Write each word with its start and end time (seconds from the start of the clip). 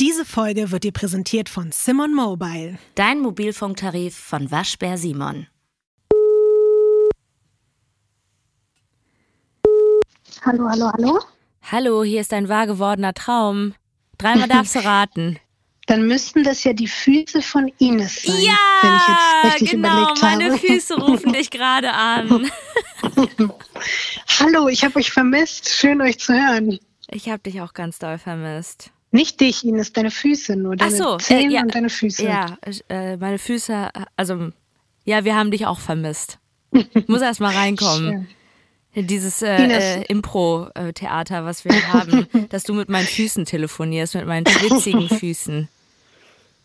Diese 0.00 0.24
Folge 0.24 0.70
wird 0.70 0.84
dir 0.84 0.92
präsentiert 0.92 1.50
von 1.50 1.72
Simon 1.72 2.14
Mobile. 2.14 2.78
Dein 2.94 3.20
Mobilfunktarif 3.20 4.16
von 4.16 4.50
Waschbär 4.50 4.96
Simon. 4.96 5.46
Hallo, 10.40 10.66
hallo, 10.70 10.90
hallo. 10.94 11.20
Hallo, 11.70 12.02
hier 12.02 12.22
ist 12.22 12.32
ein 12.32 12.48
wahr 12.48 12.66
gewordener 12.66 13.12
Traum. 13.12 13.74
Dreimal 14.16 14.48
darfst 14.48 14.74
du 14.74 14.78
raten. 14.82 15.38
Dann 15.84 16.06
müssten 16.06 16.44
das 16.44 16.64
ja 16.64 16.72
die 16.72 16.88
Füße 16.88 17.42
von 17.42 17.70
Ines 17.76 18.22
sein. 18.22 18.36
Ja, 18.40 18.56
wenn 18.80 18.96
ich 18.96 19.08
jetzt 19.08 19.54
richtig 19.54 19.70
genau, 19.72 20.14
meine 20.22 20.44
habe. 20.44 20.58
Füße 20.58 20.94
rufen 20.98 21.34
dich 21.34 21.50
gerade 21.50 21.92
an. 21.92 22.50
Hallo, 24.38 24.68
ich 24.68 24.82
habe 24.82 24.98
euch 24.98 25.12
vermisst. 25.12 25.68
Schön, 25.68 26.00
euch 26.00 26.18
zu 26.18 26.32
hören. 26.32 26.78
Ich 27.10 27.28
habe 27.28 27.40
dich 27.40 27.60
auch 27.60 27.74
ganz 27.74 27.98
doll 27.98 28.16
vermisst. 28.16 28.92
Nicht 29.12 29.40
dich, 29.40 29.64
Ines, 29.64 29.92
deine 29.92 30.10
Füße 30.10 30.56
nur. 30.56 30.74
Ach 30.74 30.86
Deine 30.86 30.96
so, 30.96 31.16
Zehen 31.16 31.50
äh, 31.50 31.54
ja, 31.54 31.62
und 31.62 31.74
deine 31.74 31.90
Füße. 31.90 32.24
Ja, 32.24 32.56
äh, 32.88 33.16
meine 33.16 33.38
Füße, 33.38 33.90
also 34.16 34.52
ja, 35.04 35.24
wir 35.24 35.34
haben 35.34 35.50
dich 35.50 35.66
auch 35.66 35.80
vermisst. 35.80 36.38
Muss 37.06 37.22
erst 37.22 37.40
mal 37.40 37.54
reinkommen. 37.56 38.28
In 38.92 39.06
Dieses 39.06 39.40
äh, 39.42 39.56
äh, 39.56 40.02
Impro-Theater, 40.04 41.44
was 41.44 41.64
wir 41.64 41.72
hier 41.72 41.92
haben, 41.92 42.26
dass 42.50 42.64
du 42.64 42.74
mit 42.74 42.88
meinen 42.88 43.06
Füßen 43.06 43.44
telefonierst, 43.44 44.16
mit 44.16 44.26
meinen 44.26 44.46
schwitzigen 44.46 45.08
Füßen. 45.18 45.68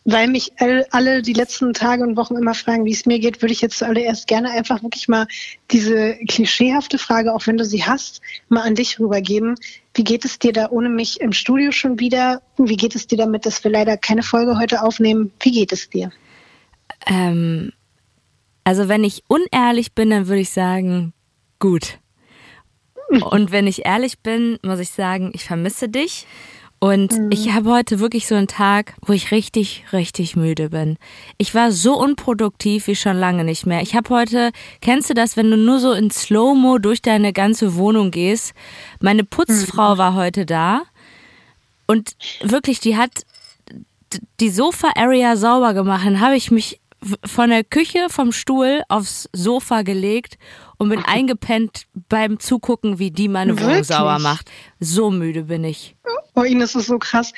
Weil 0.07 0.27
mich 0.27 0.53
all, 0.59 0.85
alle 0.91 1.23
die 1.23 1.33
letzten 1.33 1.73
Tage 1.73 2.03
und 2.03 2.15
Wochen 2.15 2.35
immer 2.35 2.53
fragen, 2.53 2.85
wie 2.85 2.91
es 2.91 3.07
mir 3.07 3.17
geht, 3.17 3.41
würde 3.41 3.53
ich 3.53 3.61
jetzt 3.61 3.79
zuallererst 3.79 4.27
gerne 4.27 4.51
einfach 4.51 4.83
wirklich 4.83 5.07
mal 5.07 5.27
diese 5.71 6.15
klischeehafte 6.27 6.99
Frage, 6.99 7.33
auch 7.33 7.47
wenn 7.47 7.57
du 7.57 7.65
sie 7.65 7.83
hast, 7.83 8.21
mal 8.47 8.61
an 8.61 8.75
dich 8.75 8.99
rübergeben. 8.99 9.55
Wie 9.95 10.03
geht 10.03 10.23
es 10.23 10.37
dir 10.37 10.53
da 10.53 10.69
ohne 10.69 10.89
mich 10.89 11.21
im 11.21 11.33
Studio 11.33 11.71
schon 11.71 11.99
wieder? 11.99 12.43
Wie 12.57 12.77
geht 12.77 12.95
es 12.95 13.07
dir 13.07 13.17
damit, 13.17 13.47
dass 13.47 13.63
wir 13.63 13.71
leider 13.71 13.97
keine 13.97 14.21
Folge 14.21 14.59
heute 14.59 14.83
aufnehmen? 14.83 15.31
Wie 15.39 15.51
geht 15.51 15.73
es 15.73 15.89
dir? 15.89 16.11
Ähm, 17.07 17.71
also 18.63 18.87
wenn 18.87 19.03
ich 19.03 19.23
unehrlich 19.27 19.93
bin, 19.93 20.11
dann 20.11 20.27
würde 20.27 20.41
ich 20.41 20.51
sagen, 20.51 21.13
gut. 21.59 21.99
Und 23.09 23.51
wenn 23.51 23.67
ich 23.67 23.85
ehrlich 23.85 24.19
bin, 24.19 24.59
muss 24.63 24.79
ich 24.79 24.89
sagen, 24.89 25.31
ich 25.33 25.45
vermisse 25.45 25.89
dich. 25.89 26.27
Und 26.85 27.19
ich 27.31 27.51
habe 27.51 27.71
heute 27.71 27.99
wirklich 27.99 28.27
so 28.27 28.35
einen 28.35 28.45
Tag, 28.45 28.93
wo 29.03 29.11
ich 29.11 29.31
richtig, 29.31 29.85
richtig 29.91 30.35
müde 30.35 30.69
bin. 30.69 30.97
Ich 31.39 31.55
war 31.55 31.71
so 31.71 31.99
unproduktiv 31.99 32.85
wie 32.85 32.95
schon 32.95 33.17
lange 33.17 33.43
nicht 33.43 33.65
mehr. 33.65 33.81
Ich 33.81 33.95
habe 33.95 34.07
heute, 34.11 34.51
kennst 34.81 35.09
du 35.09 35.15
das, 35.15 35.35
wenn 35.35 35.49
du 35.49 35.57
nur 35.57 35.79
so 35.79 35.93
in 35.93 36.11
Slow-Mo 36.11 36.77
durch 36.77 37.01
deine 37.01 37.33
ganze 37.33 37.73
Wohnung 37.73 38.11
gehst? 38.11 38.53
Meine 38.99 39.23
Putzfrau 39.23 39.97
war 39.97 40.13
heute 40.13 40.45
da 40.45 40.83
und 41.87 42.15
wirklich, 42.43 42.81
die 42.81 42.95
hat 42.95 43.25
die 44.39 44.51
Sofa-Area 44.51 45.37
sauber 45.37 45.73
gemacht. 45.73 46.05
Dann 46.05 46.19
habe 46.19 46.35
ich 46.35 46.51
mich 46.51 46.79
von 47.25 47.49
der 47.49 47.63
Küche, 47.63 48.09
vom 48.09 48.31
Stuhl 48.31 48.83
aufs 48.89 49.27
Sofa 49.33 49.81
gelegt 49.81 50.37
und 50.77 50.89
bin 50.89 51.03
eingepennt 51.03 51.87
beim 52.09 52.39
Zugucken, 52.39 52.99
wie 52.99 53.09
die 53.09 53.27
meine 53.27 53.59
Wohnung 53.59 53.83
sauber 53.83 54.19
macht. 54.19 54.51
So 54.79 55.09
müde 55.09 55.45
bin 55.45 55.63
ich. 55.63 55.94
Oh, 56.35 56.43
das 56.43 56.75
ist 56.75 56.87
so 56.87 56.99
krass. 56.99 57.31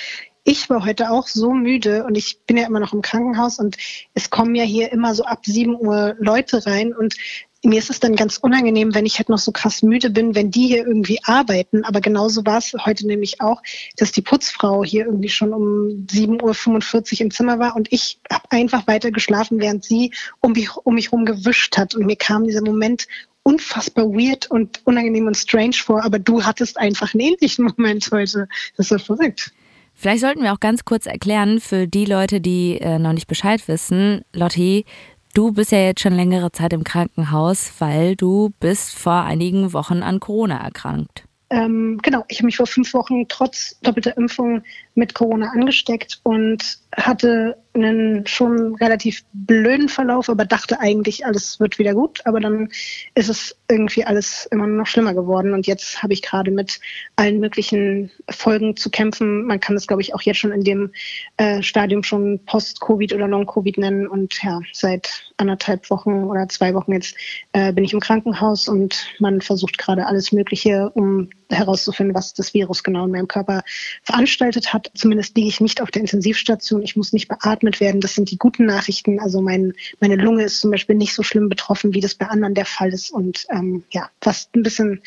Ich 0.44 0.70
war 0.70 0.84
heute 0.84 1.12
auch 1.12 1.28
so 1.28 1.52
müde 1.54 2.04
und 2.06 2.16
ich 2.16 2.40
bin 2.48 2.58
ja 2.58 2.66
immer 2.66 2.80
noch 2.80 2.94
im 2.94 3.04
Krankenhaus 3.04 3.60
und 3.60 3.78
es 4.16 4.30
kommen 4.32 4.56
ja 4.56 4.64
hier 4.64 4.92
immer 4.92 5.14
so 5.14 5.24
ab 5.24 5.46
7 5.46 5.76
Uhr 5.76 6.16
Leute 6.20 6.66
rein 6.66 6.94
und 6.94 7.16
mir 7.64 7.80
ist 7.80 7.90
es 7.90 8.00
dann 8.00 8.16
ganz 8.16 8.38
unangenehm, 8.38 8.96
wenn 8.96 9.06
ich 9.06 9.18
halt 9.18 9.30
noch 9.30 9.40
so 9.40 9.52
krass 9.52 9.84
müde 9.84 10.10
bin, 10.10 10.36
wenn 10.36 10.52
die 10.52 10.68
hier 10.68 10.88
irgendwie 10.88 11.20
arbeiten. 11.24 11.84
Aber 11.84 12.02
genauso 12.02 12.46
war 12.46 12.60
es 12.60 12.74
heute 12.86 13.06
nämlich 13.06 13.42
auch, 13.42 13.62
dass 13.98 14.12
die 14.12 14.22
Putzfrau 14.22 14.84
hier 14.84 15.06
irgendwie 15.06 15.30
schon 15.30 15.54
um 15.54 16.06
7.45 16.08 17.14
Uhr 17.14 17.22
im 17.22 17.32
Zimmer 17.32 17.60
war 17.60 17.76
und 17.76 17.92
ich 17.92 18.20
habe 18.32 18.46
einfach 18.52 18.88
weiter 18.88 19.12
geschlafen, 19.12 19.60
während 19.60 19.84
sie 19.84 20.14
um 20.40 20.54
mich, 20.54 20.76
um 20.76 20.96
mich 20.96 21.12
rum 21.12 21.26
gewischt 21.26 21.78
hat. 21.78 21.94
Und 21.94 22.06
mir 22.06 22.16
kam 22.16 22.46
dieser 22.46 22.64
Moment 22.64 23.08
unfassbar 23.48 24.08
weird 24.08 24.52
und 24.52 24.82
unangenehm 24.84 25.26
und 25.26 25.38
strange 25.38 25.76
vor, 25.76 26.04
aber 26.04 26.20
du 26.20 26.44
hattest 26.44 26.78
einfach 26.78 27.14
einen 27.14 27.22
ähnlichen 27.22 27.66
Moment 27.78 28.10
heute. 28.12 28.50
Das 28.76 28.92
ist 28.92 29.08
so 29.08 29.16
verrückt. 29.16 29.54
Vielleicht 29.94 30.20
sollten 30.20 30.44
wir 30.44 30.52
auch 30.52 30.60
ganz 30.60 30.84
kurz 30.84 31.06
erklären 31.06 31.62
für 31.62 31.88
die 31.88 32.04
Leute, 32.04 32.42
die 32.42 32.78
äh, 32.82 33.00
noch 33.00 33.14
nicht 33.14 33.28
Bescheid 33.28 33.66
wissen. 33.70 34.22
Lotti, 34.34 34.86
du 35.34 35.54
bist 35.54 35.72
ja 35.72 35.80
jetzt 35.80 36.02
schon 36.02 36.14
längere 36.14 36.52
Zeit 36.52 36.74
im 36.74 36.84
Krankenhaus, 36.84 37.72
weil 37.80 38.18
du 38.18 38.52
bist 38.60 38.94
vor 38.94 39.24
einigen 39.24 39.72
Wochen 39.72 40.04
an 40.04 40.20
Corona 40.20 40.58
erkrankt. 40.58 41.24
Ähm, 41.50 42.00
genau, 42.04 42.26
ich 42.28 42.40
habe 42.40 42.48
mich 42.48 42.58
vor 42.58 42.68
fünf 42.68 42.94
Wochen 42.94 43.30
trotz 43.30 43.80
doppelter 43.82 44.18
Impfung 44.18 44.62
mit 44.98 45.14
Corona 45.14 45.52
angesteckt 45.52 46.20
und 46.24 46.80
hatte 46.96 47.56
einen 47.74 48.26
schon 48.26 48.76
relativ 48.76 49.24
blöden 49.32 49.88
Verlauf, 49.88 50.30
aber 50.30 50.46
dachte 50.46 50.80
eigentlich, 50.80 51.26
alles 51.26 51.60
wird 51.60 51.78
wieder 51.78 51.94
gut. 51.94 52.22
Aber 52.26 52.40
dann 52.40 52.70
ist 53.14 53.30
es 53.30 53.56
irgendwie 53.70 54.04
alles 54.04 54.48
immer 54.50 54.66
noch 54.66 54.88
schlimmer 54.88 55.14
geworden. 55.14 55.54
Und 55.54 55.68
jetzt 55.68 56.02
habe 56.02 56.14
ich 56.14 56.24
gerade 56.24 56.50
mit 56.50 56.80
allen 57.16 57.40
möglichen 57.40 58.10
Folgen 58.30 58.76
zu 58.76 58.90
kämpfen. 58.90 59.46
Man 59.46 59.60
kann 59.60 59.76
das, 59.76 59.86
glaube 59.86 60.02
ich, 60.02 60.16
auch 60.16 60.22
jetzt 60.22 60.40
schon 60.40 60.52
in 60.52 60.64
dem 60.64 60.92
äh, 61.38 61.62
Stadium 61.62 62.02
schon 62.02 62.40
Post-Covid 62.46 63.14
oder 63.14 63.28
Long-Covid 63.28 63.78
nennen. 63.78 64.08
Und 64.08 64.42
ja, 64.42 64.60
seit 64.74 65.32
anderthalb 65.38 65.90
Wochen 65.92 66.24
oder 66.24 66.50
zwei 66.50 66.74
Wochen 66.74 66.94
jetzt 66.94 67.16
äh, 67.54 67.72
bin 67.72 67.84
ich 67.84 67.94
im 67.94 68.00
Krankenhaus 68.00 68.68
und 68.68 69.14
man 69.20 69.42
versucht 69.42 69.78
gerade 69.78 70.08
alles 70.08 70.32
Mögliche, 70.32 70.90
um 70.90 71.30
herauszufinden, 71.50 72.16
was 72.16 72.34
das 72.34 72.54
Virus 72.54 72.84
genau 72.84 73.06
in 73.06 73.12
meinem 73.12 73.28
Körper 73.28 73.64
veranstaltet 74.04 74.74
hat. 74.74 74.92
Zumindest 74.96 75.36
liege 75.36 75.48
ich 75.48 75.62
nicht 75.62 75.82
auf 75.82 75.92
der 75.92 76.02
Intensivstation. 76.02 76.82
Ich 76.82 76.96
muss 76.96 77.14
nicht 77.14 77.28
beatmet 77.28 77.80
werden. 77.80 78.02
Das 78.02 78.16
sind 78.16 78.32
die 78.32 78.38
guten 78.38 78.66
Nachrichten. 78.66 79.20
Also 79.20 79.42
mein, 79.42 79.74
meine 80.00 80.16
Lunge 80.16 80.44
ist 80.44 80.60
zum 80.60 80.72
Beispiel 80.72 80.96
nicht 80.96 81.14
so 81.14 81.24
schlimm 81.24 81.50
betroffen, 81.50 81.94
wie 81.94 82.02
das 82.02 82.16
bei 82.16 82.28
anderen 82.28 82.54
der 82.54 82.66
Fall 82.66 82.94
ist. 82.94 83.12
Und 83.12 83.46
ähm, 83.50 83.84
ja, 83.92 84.10
was 84.22 84.50
ein 84.56 84.64
bisschen 84.64 85.02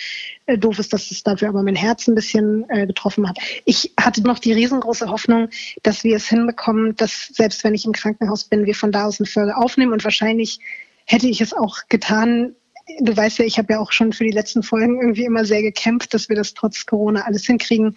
äh, 0.47 0.59
doof 0.59 0.79
ist, 0.79 0.93
dass 0.93 1.11
es 1.11 1.23
dafür 1.23 1.49
aber 1.49 1.63
mein 1.63 1.77
Herz 1.77 2.09
ein 2.09 2.15
bisschen 2.15 2.69
äh, 2.69 2.87
getroffen 2.87 3.29
hat. 3.29 3.39
Ich 3.65 3.93
hatte 3.99 4.23
noch 4.23 4.39
die 4.39 4.53
riesengroße 4.53 5.09
Hoffnung, 5.09 5.49
dass 5.83 6.05
wir 6.05 6.17
es 6.17 6.29
hinbekommen, 6.29 6.97
dass 6.97 7.29
selbst 7.33 7.65
wenn 7.65 7.75
ich 7.75 7.85
im 7.85 7.93
Krankenhaus 7.93 8.45
bin, 8.45 8.67
wir 8.67 8.75
von 8.75 8.93
da 8.93 9.07
aus 9.07 9.21
eine 9.21 9.27
Folge 9.27 9.57
aufnehmen. 9.57 9.93
Und 9.93 10.05
wahrscheinlich 10.05 10.61
hätte 11.07 11.29
ich 11.29 11.41
es 11.41 11.53
auch 11.53 11.79
getan, 11.89 12.55
du 13.01 13.17
weißt 13.17 13.39
ja, 13.39 13.45
ich 13.45 13.59
habe 13.59 13.73
ja 13.73 13.81
auch 13.81 13.93
schon 13.93 14.13
für 14.13 14.25
die 14.25 14.31
letzten 14.31 14.63
Folgen 14.63 15.01
irgendwie 15.01 15.25
immer 15.25 15.45
sehr 15.45 15.63
gekämpft, 15.63 16.15
dass 16.15 16.29
wir 16.29 16.37
das 16.37 16.55
trotz 16.55 16.87
Corona 16.87 17.23
alles 17.23 17.47
hinkriegen. 17.47 17.97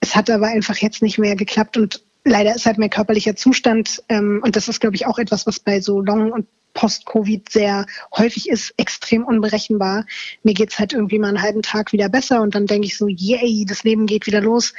Es 0.00 0.16
hat 0.16 0.30
aber 0.30 0.48
einfach 0.48 0.76
jetzt 0.76 1.02
nicht 1.02 1.18
mehr 1.18 1.36
geklappt 1.36 1.76
und 1.76 2.02
leider 2.24 2.54
ist 2.54 2.66
halt 2.66 2.78
mein 2.78 2.90
körperlicher 2.90 3.36
Zustand, 3.36 4.02
ähm, 4.08 4.40
und 4.44 4.56
das 4.56 4.68
ist, 4.68 4.80
glaube 4.80 4.96
ich, 4.96 5.06
auch 5.06 5.18
etwas, 5.18 5.46
was 5.46 5.60
bei 5.60 5.80
so 5.80 6.00
Long- 6.00 6.32
und 6.32 6.46
Post-Covid 6.74 7.50
sehr 7.50 7.86
häufig 8.16 8.48
ist, 8.48 8.72
extrem 8.78 9.24
unberechenbar. 9.24 10.06
Mir 10.42 10.54
geht's 10.54 10.78
halt 10.78 10.94
irgendwie 10.94 11.18
mal 11.18 11.28
einen 11.28 11.42
halben 11.42 11.62
Tag 11.62 11.92
wieder 11.92 12.08
besser 12.08 12.40
und 12.40 12.54
dann 12.54 12.66
denke 12.66 12.86
ich 12.86 12.96
so, 12.96 13.08
yay, 13.08 13.64
das 13.68 13.84
Leben 13.84 14.06
geht 14.06 14.26
wieder 14.26 14.40
los. 14.40 14.72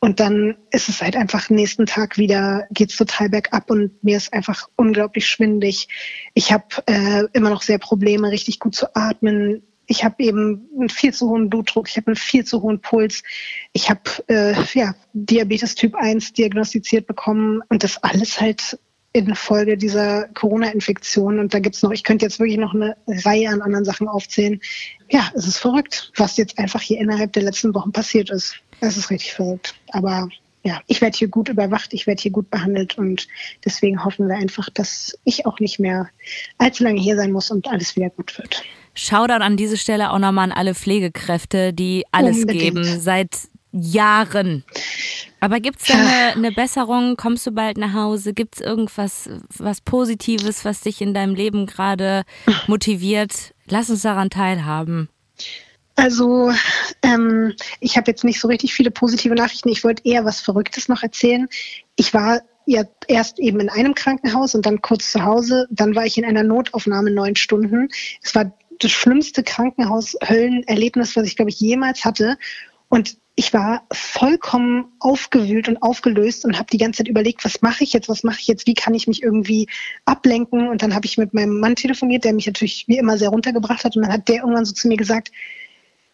Und 0.00 0.20
dann 0.20 0.56
ist 0.70 0.88
es 0.88 1.02
halt 1.02 1.16
einfach 1.16 1.50
nächsten 1.50 1.86
Tag 1.86 2.18
wieder, 2.18 2.66
geht's 2.70 2.96
total 2.96 3.30
bergab 3.30 3.68
und 3.70 4.02
mir 4.04 4.16
ist 4.16 4.32
einfach 4.32 4.68
unglaublich 4.76 5.26
schwindig. 5.26 5.88
Ich 6.34 6.52
habe 6.52 6.66
äh, 6.86 7.24
immer 7.32 7.50
noch 7.50 7.62
sehr 7.62 7.78
Probleme, 7.78 8.30
richtig 8.30 8.60
gut 8.60 8.76
zu 8.76 8.94
atmen. 8.94 9.62
Ich 9.86 10.04
habe 10.04 10.22
eben 10.22 10.68
einen 10.78 10.88
viel 10.88 11.12
zu 11.12 11.28
hohen 11.30 11.50
Blutdruck, 11.50 11.88
ich 11.88 11.96
habe 11.96 12.08
einen 12.08 12.16
viel 12.16 12.44
zu 12.44 12.62
hohen 12.62 12.80
Puls. 12.80 13.22
Ich 13.72 13.90
habe 13.90 14.02
äh, 14.28 14.54
ja, 14.74 14.94
Diabetes 15.14 15.74
Typ 15.74 15.96
1 15.96 16.32
diagnostiziert 16.34 17.06
bekommen 17.06 17.62
und 17.68 17.82
das 17.82 18.00
alles 18.02 18.40
halt 18.40 18.78
in 19.12 19.34
Folge 19.34 19.76
dieser 19.76 20.28
Corona-Infektion. 20.34 21.38
Und 21.40 21.54
da 21.54 21.58
gibt's 21.58 21.82
noch, 21.82 21.90
ich 21.90 22.04
könnte 22.04 22.26
jetzt 22.26 22.38
wirklich 22.38 22.58
noch 22.58 22.74
eine 22.74 22.96
Reihe 23.08 23.48
an 23.48 23.62
anderen 23.62 23.84
Sachen 23.84 24.06
aufzählen. 24.06 24.60
Ja, 25.10 25.30
es 25.34 25.46
ist 25.48 25.58
verrückt, 25.58 26.12
was 26.16 26.36
jetzt 26.36 26.58
einfach 26.58 26.82
hier 26.82 27.00
innerhalb 27.00 27.32
der 27.32 27.42
letzten 27.42 27.74
Wochen 27.74 27.90
passiert 27.90 28.30
ist. 28.30 28.60
Es 28.80 28.96
ist 28.96 29.10
richtig 29.10 29.32
verrückt. 29.32 29.74
Aber 29.90 30.28
ja, 30.64 30.80
ich 30.86 31.00
werde 31.00 31.16
hier 31.16 31.28
gut 31.28 31.48
überwacht, 31.48 31.94
ich 31.94 32.06
werde 32.06 32.20
hier 32.20 32.32
gut 32.32 32.50
behandelt 32.50 32.98
und 32.98 33.28
deswegen 33.64 34.04
hoffen 34.04 34.28
wir 34.28 34.36
einfach, 34.36 34.68
dass 34.70 35.16
ich 35.24 35.46
auch 35.46 35.60
nicht 35.60 35.78
mehr 35.78 36.08
allzu 36.58 36.84
lange 36.84 37.00
hier 37.00 37.16
sein 37.16 37.32
muss 37.32 37.50
und 37.50 37.68
alles 37.68 37.96
wieder 37.96 38.10
gut 38.10 38.36
wird. 38.38 38.62
Shoutout 38.94 39.42
an 39.42 39.56
diese 39.56 39.76
Stelle 39.76 40.10
auch 40.10 40.18
nochmal 40.18 40.50
an 40.50 40.52
alle 40.52 40.74
Pflegekräfte, 40.74 41.72
die 41.72 42.04
alles 42.10 42.38
Unbedingt. 42.38 42.62
geben, 42.62 42.84
seit 43.00 43.30
Jahren. 43.72 44.64
Aber 45.40 45.60
gibt's 45.60 45.86
da 45.86 45.94
eine, 45.94 46.32
eine 46.34 46.52
Besserung? 46.52 47.16
Kommst 47.16 47.46
du 47.46 47.52
bald 47.52 47.78
nach 47.78 47.94
Hause? 47.94 48.32
Gibt's 48.32 48.60
irgendwas, 48.60 49.30
was 49.56 49.80
Positives, 49.80 50.64
was 50.64 50.80
dich 50.80 51.00
in 51.00 51.14
deinem 51.14 51.34
Leben 51.34 51.66
gerade 51.66 52.24
motiviert? 52.66 53.54
Lass 53.66 53.90
uns 53.90 54.02
daran 54.02 54.30
teilhaben. 54.30 55.08
Also 55.98 56.52
ähm, 57.02 57.54
ich 57.80 57.96
habe 57.96 58.08
jetzt 58.08 58.22
nicht 58.22 58.38
so 58.38 58.46
richtig 58.46 58.72
viele 58.72 58.92
positive 58.92 59.34
Nachrichten. 59.34 59.68
Ich 59.68 59.82
wollte 59.82 60.04
eher 60.04 60.24
was 60.24 60.40
Verrücktes 60.40 60.88
noch 60.88 61.02
erzählen. 61.02 61.48
Ich 61.96 62.14
war 62.14 62.42
ja 62.66 62.84
erst 63.08 63.40
eben 63.40 63.58
in 63.58 63.68
einem 63.68 63.96
Krankenhaus 63.96 64.54
und 64.54 64.64
dann 64.64 64.80
kurz 64.80 65.10
zu 65.10 65.24
Hause. 65.24 65.66
Dann 65.72 65.96
war 65.96 66.06
ich 66.06 66.16
in 66.16 66.24
einer 66.24 66.44
Notaufnahme 66.44 67.10
neun 67.10 67.34
Stunden. 67.34 67.88
Es 68.22 68.32
war 68.36 68.52
das 68.78 68.92
schlimmste 68.92 69.42
Krankenhaus-Höllenerlebnis, 69.42 71.16
was 71.16 71.26
ich, 71.26 71.34
glaube 71.34 71.50
ich, 71.50 71.58
jemals 71.58 72.04
hatte. 72.04 72.38
Und 72.88 73.16
ich 73.34 73.52
war 73.52 73.84
vollkommen 73.92 74.92
aufgewühlt 75.00 75.68
und 75.68 75.82
aufgelöst 75.82 76.44
und 76.44 76.60
habe 76.60 76.70
die 76.70 76.78
ganze 76.78 76.98
Zeit 76.98 77.08
überlegt, 77.08 77.44
was 77.44 77.60
mache 77.60 77.82
ich 77.82 77.92
jetzt, 77.92 78.08
was 78.08 78.22
mache 78.22 78.38
ich 78.38 78.46
jetzt, 78.46 78.68
wie 78.68 78.74
kann 78.74 78.94
ich 78.94 79.08
mich 79.08 79.24
irgendwie 79.24 79.66
ablenken. 80.04 80.68
Und 80.68 80.80
dann 80.80 80.94
habe 80.94 81.06
ich 81.06 81.18
mit 81.18 81.34
meinem 81.34 81.58
Mann 81.58 81.74
telefoniert, 81.74 82.22
der 82.22 82.34
mich 82.34 82.46
natürlich 82.46 82.84
wie 82.86 82.98
immer 82.98 83.18
sehr 83.18 83.30
runtergebracht 83.30 83.82
hat. 83.82 83.96
Und 83.96 84.02
dann 84.02 84.12
hat 84.12 84.28
der 84.28 84.42
irgendwann 84.42 84.64
so 84.64 84.74
zu 84.74 84.86
mir 84.86 84.96
gesagt, 84.96 85.32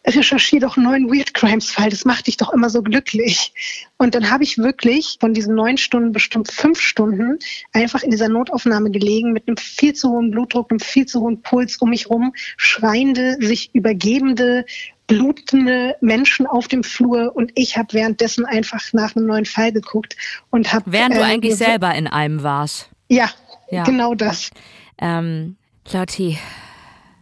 recherchiere 0.07 0.61
doch 0.61 0.77
einen 0.77 0.85
neuen 0.85 1.09
Weird 1.09 1.33
Crimes 1.33 1.69
Fall, 1.71 1.89
das 1.89 2.05
macht 2.05 2.27
dich 2.27 2.37
doch 2.37 2.53
immer 2.53 2.69
so 2.69 2.81
glücklich. 2.81 3.53
Und 3.97 4.15
dann 4.15 4.29
habe 4.29 4.43
ich 4.43 4.57
wirklich 4.57 5.17
von 5.19 5.33
diesen 5.33 5.55
neun 5.55 5.77
Stunden 5.77 6.11
bestimmt 6.11 6.51
fünf 6.51 6.79
Stunden 6.79 7.39
einfach 7.73 8.03
in 8.03 8.11
dieser 8.11 8.29
Notaufnahme 8.29 8.91
gelegen 8.91 9.33
mit 9.33 9.47
einem 9.47 9.57
viel 9.57 9.93
zu 9.93 10.09
hohen 10.09 10.31
Blutdruck, 10.31 10.71
einem 10.71 10.79
viel 10.79 11.05
zu 11.05 11.21
hohen 11.21 11.41
Puls 11.41 11.77
um 11.77 11.89
mich 11.89 12.09
rum, 12.09 12.33
schreiende, 12.57 13.37
sich 13.39 13.73
übergebende, 13.73 14.65
blutende 15.07 15.95
Menschen 16.01 16.47
auf 16.47 16.67
dem 16.67 16.83
Flur 16.83 17.35
und 17.35 17.51
ich 17.55 17.77
habe 17.77 17.93
währenddessen 17.93 18.45
einfach 18.45 18.81
nach 18.93 19.15
einem 19.15 19.27
neuen 19.27 19.45
Fall 19.45 19.71
geguckt 19.71 20.15
und 20.49 20.73
habe. 20.73 20.91
Während 20.91 21.15
du 21.15 21.19
äh, 21.19 21.23
eigentlich 21.23 21.55
selber 21.55 21.93
in 21.93 22.07
einem 22.07 22.43
warst. 22.43 22.89
Ja, 23.07 23.29
ja. 23.69 23.83
genau 23.83 24.15
das. 24.15 24.49
Ähm, 24.97 25.57
Lotti, 25.91 26.39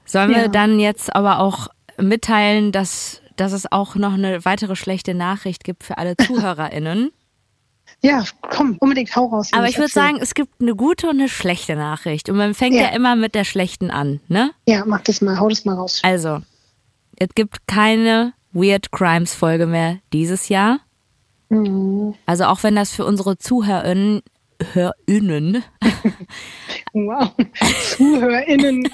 sollen 0.06 0.32
ja. 0.32 0.42
wir 0.42 0.48
dann 0.48 0.80
jetzt 0.80 1.14
aber 1.14 1.40
auch 1.40 1.68
mitteilen, 1.98 2.72
dass, 2.72 3.22
dass 3.36 3.52
es 3.52 3.72
auch 3.72 3.96
noch 3.96 4.14
eine 4.14 4.46
weitere 4.46 4.76
schlechte 4.76 5.14
Nachricht 5.14 5.64
gibt 5.64 5.84
für 5.84 5.98
alle 5.98 6.18
ZuhörerInnen. 6.18 7.12
Ja, 8.02 8.24
komm, 8.42 8.78
unbedingt 8.80 9.16
hau 9.16 9.28
raus. 9.28 9.50
Aber 9.54 9.68
ich 9.68 9.78
würde 9.78 9.92
sagen, 9.92 10.18
es 10.22 10.34
gibt 10.34 10.62
eine 10.62 10.76
gute 10.76 11.08
und 11.08 11.20
eine 11.20 11.30
schlechte 11.30 11.76
Nachricht. 11.76 12.30
Und 12.30 12.36
man 12.36 12.54
fängt 12.54 12.76
ja. 12.76 12.84
ja 12.84 12.88
immer 12.90 13.16
mit 13.16 13.34
der 13.34 13.46
schlechten 13.46 13.92
an, 13.92 14.20
ne? 14.28 14.52
Ja, 14.66 14.84
mach 14.86 15.02
das 15.02 15.22
mal, 15.22 15.40
hau 15.40 15.48
das 15.48 15.64
mal 15.64 15.76
raus. 15.76 16.02
Also, 16.04 16.42
es 17.18 17.30
gibt 17.34 17.66
keine 17.68 18.34
Weird 18.52 18.92
Crimes 18.92 19.34
Folge 19.34 19.68
mehr 19.68 20.00
dieses 20.12 20.50
Jahr. 20.50 20.80
Mhm. 21.50 22.16
Also 22.26 22.46
auch 22.46 22.64
wenn 22.64 22.76
das 22.76 22.92
für 22.92 23.06
unsere 23.06 23.38
ZuhörerInnen 23.38 24.22
HörInnen. 24.74 25.64
Wow, 26.94 27.32
ZuhörInnen. 27.98 28.88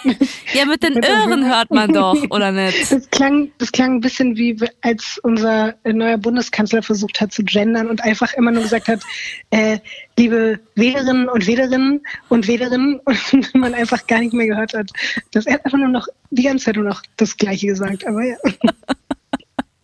ja, 0.54 0.66
mit 0.66 0.83
den 0.83 1.04
Ohren 1.04 1.45
hört 1.45 1.69
man 1.71 1.92
doch, 1.92 2.16
oder 2.30 2.51
nicht? 2.51 2.92
Das 2.92 3.10
klang, 3.10 3.51
das 3.57 3.71
klang 3.71 3.95
ein 3.95 4.00
bisschen 4.00 4.38
wie, 4.38 4.57
als 4.81 5.19
unser 5.24 5.75
neuer 5.83 6.18
Bundeskanzler 6.18 6.81
versucht 6.81 7.19
hat 7.19 7.33
zu 7.33 7.44
gendern 7.44 7.88
und 7.89 8.04
einfach 8.04 8.33
immer 8.33 8.51
nur 8.51 8.63
gesagt 8.63 8.88
hat, 8.88 9.01
äh, 9.50 9.80
liebe 10.18 10.60
Wählerinnen 10.75 11.27
und 11.27 11.45
Wählerinnen 11.45 12.01
und 12.30 12.48
Wählerinnen 12.48 13.00
und 13.06 13.56
man 13.56 13.74
einfach 13.74 14.07
gar 14.07 14.19
nicht 14.19 14.33
mehr 14.33 14.48
gehört 14.48 14.74
hat. 14.74 14.92
Das 15.31 15.45
er 15.45 15.56
hat 15.56 15.65
einfach 15.65 15.77
nur 15.77 15.89
noch 15.89 16.07
die 16.31 16.44
ganze 16.44 16.65
Zeit 16.65 16.75
nur 16.75 16.86
noch 16.86 17.01
das 17.18 17.38
Gleiche 17.38 17.68
gesagt, 17.68 18.07
aber 18.07 18.24
ja. 18.24 18.38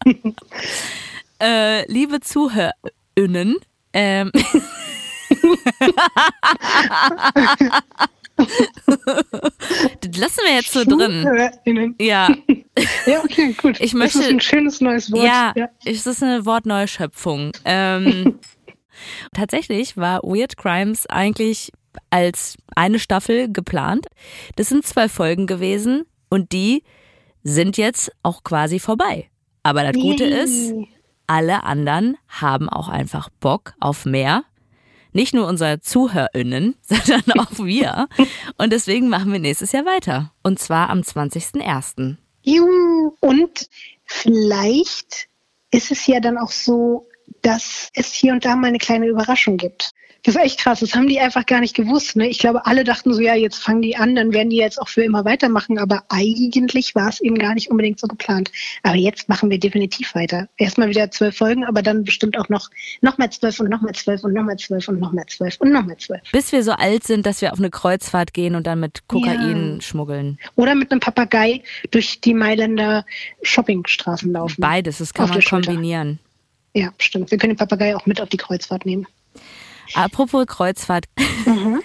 äh, 1.41 1.91
liebe 1.91 2.19
ZuhörInnen, 2.21 3.57
ähm, 3.93 4.31
das 10.01 10.18
lassen 10.18 10.42
wir 10.45 10.56
jetzt 10.56 10.71
so 10.71 10.83
drin. 10.83 11.95
Ja. 12.00 12.30
Ja, 13.06 13.24
okay, 13.24 13.53
gut. 13.53 13.80
Ich 13.80 13.94
möchte, 13.94 14.18
das 14.18 14.27
ist 14.27 14.33
ein 14.33 14.42
schönes 14.42 14.81
neues 14.81 15.09
Wort. 15.09 15.24
Ja, 15.24 15.53
ja. 15.56 15.69
es 15.86 16.06
ist 16.06 16.21
eine 16.21 16.45
Wortneuschöpfung. 16.45 17.53
Ähm, 17.63 18.38
tatsächlich 19.33 19.95
war 19.95 20.19
Weird 20.24 20.57
Crimes 20.57 21.06
eigentlich 21.07 21.71
als 22.09 22.57
eine 22.75 23.00
Staffel 23.00 23.50
geplant. 23.50 24.07
Das 24.57 24.68
sind 24.68 24.86
zwei 24.86 25.07
Folgen 25.07 25.48
gewesen 25.48 26.03
und 26.30 26.51
die 26.51 26.83
sind 27.44 27.77
jetzt 27.77 28.12
auch 28.24 28.44
quasi 28.44 28.80
vorbei. 28.80 29.30
Aber 29.63 29.83
das 29.83 29.94
Gute 29.94 30.25
Yay. 30.25 30.44
ist, 30.44 30.74
alle 31.27 31.63
anderen 31.63 32.18
haben 32.27 32.68
auch 32.68 32.89
einfach 32.89 33.30
Bock 33.39 33.74
auf 33.80 34.06
mehr 34.06 34.44
nicht 35.15 35.33
nur 35.33 35.47
unsere 35.47 35.79
ZuhörerInnen, 35.79 36.75
sondern 36.81 37.39
auch 37.39 37.57
wir. 37.57 38.07
Und 38.57 38.71
deswegen 38.71 39.09
machen 39.09 39.31
wir 39.31 39.39
nächstes 39.39 39.71
Jahr 39.71 39.85
weiter. 39.85 40.31
Und 40.44 40.59
zwar 40.59 40.89
am 40.89 41.00
20.01. 41.00 42.17
Juhu. 42.44 43.15
Und 43.21 43.69
vielleicht 44.03 45.27
ist 45.71 45.91
es 45.91 46.06
ja 46.06 46.19
dann 46.19 46.38
auch 46.38 46.51
so, 46.51 47.07
dass 47.45 47.89
es 47.94 48.13
hier 48.13 48.33
und 48.33 48.44
da 48.44 48.56
mal 48.56 48.68
eine 48.68 48.80
kleine 48.80 49.07
Überraschung 49.07 49.57
gibt. 49.57 49.92
Das 50.24 50.33
ist 50.33 50.42
echt 50.42 50.59
krass. 50.59 50.80
Das 50.80 50.95
haben 50.95 51.07
die 51.07 51.19
einfach 51.19 51.45
gar 51.45 51.59
nicht 51.59 51.75
gewusst. 51.75 52.15
Ne? 52.15 52.27
Ich 52.27 52.39
glaube, 52.39 52.65
alle 52.65 52.83
dachten 52.83 53.13
so, 53.13 53.21
ja, 53.21 53.36
jetzt 53.36 53.57
fangen 53.57 53.83
die 53.83 53.95
an, 53.95 54.15
dann 54.15 54.33
werden 54.33 54.50
die 54.50 54.56
jetzt 54.56 54.81
auch 54.81 54.88
für 54.88 55.03
immer 55.03 55.24
weitermachen. 55.24 55.77
Aber 55.77 56.03
eigentlich 56.09 56.95
war 56.95 57.09
es 57.09 57.21
eben 57.21 57.38
gar 57.38 57.53
nicht 57.53 57.69
unbedingt 57.69 58.00
so 58.00 58.07
geplant. 58.07 58.51
Aber 58.81 58.95
jetzt 58.95 59.30
machen 59.30 59.51
wir 59.51 59.59
definitiv 59.59 60.15
weiter. 60.15 60.47
Erstmal 60.57 60.89
wieder 60.89 61.12
zwölf 61.12 61.38
Folgen, 61.38 61.63
aber 61.63 61.83
dann 61.83 62.03
bestimmt 62.03 62.39
auch 62.39 62.50
noch, 62.50 62.71
noch 63.01 63.19
mal 63.19 63.30
zwölf 63.30 63.59
und 63.59 63.69
noch 63.69 63.81
mal 63.81 63.94
zwölf 63.94 64.24
und 64.24 64.33
noch 64.33 64.44
mal 64.44 64.57
zwölf 64.57 64.88
und 64.88 65.00
noch 65.00 65.12
mal 65.12 65.27
zwölf 65.27 65.57
und 65.59 65.71
noch 65.71 65.86
mal 65.86 65.98
zwölf. 65.98 66.24
Bis 66.31 66.51
wir 66.51 66.63
so 66.63 66.71
alt 66.71 67.03
sind, 67.03 67.27
dass 67.27 67.41
wir 67.41 67.53
auf 67.53 67.59
eine 67.59 67.69
Kreuzfahrt 67.69 68.33
gehen 68.33 68.56
und 68.56 68.65
dann 68.65 68.80
mit 68.80 69.07
Kokain 69.07 69.75
ja. 69.75 69.81
schmuggeln. 69.81 70.39
Oder 70.56 70.74
mit 70.74 70.91
einem 70.91 71.01
Papagei 71.01 71.62
durch 71.91 72.19
die 72.21 72.33
Mailänder 72.33 73.06
Shoppingstraßen 73.44 74.31
laufen. 74.31 74.59
Beides, 74.59 74.98
das 74.98 75.13
kann 75.13 75.30
man 75.30 75.41
kombinieren. 75.41 76.18
Ja, 76.75 76.89
stimmt. 76.98 77.31
Wir 77.31 77.38
können 77.38 77.54
den 77.54 77.57
Papagei 77.57 77.95
auch 77.95 78.06
mit 78.06 78.19
auf 78.19 78.27
die 78.27 78.38
Kreuzfahrt 78.38 78.86
nehmen. 78.86 79.07
Apropos 79.94 80.45
Kreuzfahrt. 80.45 81.06
Mhm. 81.45 81.81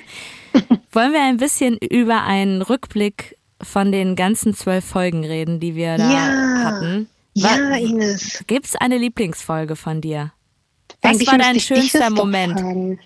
Wollen 0.93 1.13
wir 1.13 1.23
ein 1.23 1.37
bisschen 1.37 1.77
über 1.79 2.25
einen 2.25 2.61
Rückblick 2.61 3.37
von 3.63 3.93
den 3.93 4.17
ganzen 4.17 4.53
zwölf 4.53 4.85
Folgen 4.85 5.25
reden, 5.25 5.61
die 5.61 5.77
wir 5.77 5.97
da 5.97 6.11
ja. 6.11 6.65
hatten? 6.65 7.09
Ja, 7.35 7.77
Ines. 7.77 8.43
Gibt 8.49 8.67
es 8.67 8.75
eine 8.75 8.99
Lieblingsfolge 8.99 9.77
von 9.77 10.01
dir? 10.01 10.33
Was 11.03 11.13
Eigentlich 11.13 11.31
war 11.31 11.39
dein 11.39 11.61
schönster 11.61 12.11
Moment? 12.11 12.99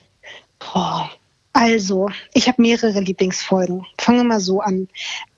Boah. 0.58 1.10
Also, 1.52 2.08
ich 2.32 2.48
habe 2.48 2.62
mehrere 2.62 2.98
Lieblingsfolgen. 3.00 3.84
Fangen 3.98 4.18
wir 4.20 4.24
mal 4.24 4.40
so 4.40 4.60
an. 4.60 4.88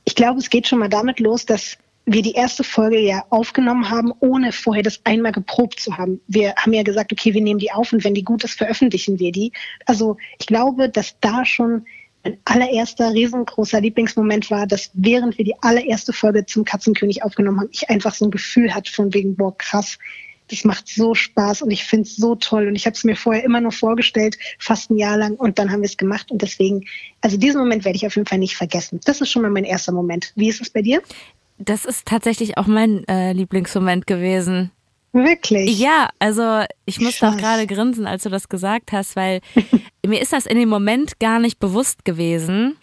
Ich 0.04 0.14
glaube, 0.14 0.38
es 0.38 0.48
geht 0.48 0.68
schon 0.68 0.78
mal 0.78 0.88
damit 0.88 1.18
los, 1.18 1.44
dass 1.44 1.76
wir 2.06 2.22
die 2.22 2.32
erste 2.32 2.62
Folge 2.62 3.00
ja 3.00 3.24
aufgenommen 3.30 3.90
haben, 3.90 4.12
ohne 4.20 4.52
vorher 4.52 4.84
das 4.84 5.00
einmal 5.04 5.32
geprobt 5.32 5.80
zu 5.80 5.98
haben. 5.98 6.20
Wir 6.28 6.54
haben 6.54 6.72
ja 6.72 6.84
gesagt, 6.84 7.12
okay, 7.12 7.34
wir 7.34 7.42
nehmen 7.42 7.58
die 7.58 7.72
auf 7.72 7.92
und 7.92 8.04
wenn 8.04 8.14
die 8.14 8.22
gut 8.22 8.44
ist, 8.44 8.56
veröffentlichen 8.56 9.18
wir 9.18 9.32
die. 9.32 9.52
Also 9.86 10.16
ich 10.38 10.46
glaube, 10.46 10.88
dass 10.88 11.16
da 11.20 11.44
schon 11.44 11.84
ein 12.22 12.38
allererster 12.44 13.12
riesengroßer 13.12 13.80
Lieblingsmoment 13.80 14.50
war, 14.50 14.66
dass 14.68 14.90
während 14.94 15.36
wir 15.36 15.44
die 15.44 15.60
allererste 15.60 16.12
Folge 16.12 16.46
zum 16.46 16.64
Katzenkönig 16.64 17.24
aufgenommen 17.24 17.60
haben, 17.60 17.68
ich 17.72 17.90
einfach 17.90 18.14
so 18.14 18.26
ein 18.26 18.30
Gefühl 18.30 18.72
hatte 18.72 18.92
von 18.92 19.12
wegen, 19.12 19.36
boah, 19.36 19.56
krass, 19.56 19.98
das 20.48 20.64
macht 20.64 20.88
so 20.88 21.14
Spaß 21.14 21.62
und 21.62 21.72
ich 21.72 21.84
finde 21.84 22.04
es 22.04 22.16
so 22.16 22.36
toll 22.36 22.68
und 22.68 22.76
ich 22.76 22.86
habe 22.86 22.94
es 22.94 23.02
mir 23.02 23.16
vorher 23.16 23.42
immer 23.42 23.60
nur 23.60 23.72
vorgestellt, 23.72 24.38
fast 24.58 24.90
ein 24.90 24.96
Jahr 24.96 25.16
lang 25.16 25.34
und 25.34 25.58
dann 25.58 25.72
haben 25.72 25.80
wir 25.80 25.88
es 25.88 25.96
gemacht 25.96 26.30
und 26.30 26.40
deswegen, 26.40 26.84
also 27.20 27.36
diesen 27.36 27.60
Moment 27.60 27.84
werde 27.84 27.96
ich 27.96 28.06
auf 28.06 28.14
jeden 28.14 28.28
Fall 28.28 28.38
nicht 28.38 28.56
vergessen. 28.56 29.00
Das 29.04 29.20
ist 29.20 29.30
schon 29.30 29.42
mal 29.42 29.50
mein 29.50 29.64
erster 29.64 29.92
Moment. 29.92 30.32
Wie 30.36 30.48
ist 30.48 30.60
es 30.60 30.70
bei 30.70 30.82
dir? 30.82 31.02
Das 31.58 31.84
ist 31.84 32.06
tatsächlich 32.06 32.58
auch 32.58 32.66
mein 32.66 33.06
äh, 33.08 33.32
Lieblingsmoment 33.32 34.06
gewesen. 34.06 34.70
Wirklich? 35.12 35.78
Ja, 35.78 36.08
also 36.18 36.64
ich 36.84 37.00
musste 37.00 37.28
auch 37.28 37.36
gerade 37.36 37.66
grinsen, 37.66 38.06
als 38.06 38.24
du 38.24 38.28
das 38.28 38.48
gesagt 38.48 38.92
hast, 38.92 39.16
weil 39.16 39.40
mir 40.06 40.20
ist 40.20 40.32
das 40.32 40.46
in 40.46 40.58
dem 40.58 40.68
Moment 40.68 41.18
gar 41.18 41.38
nicht 41.38 41.58
bewusst 41.58 42.04
gewesen. 42.04 42.76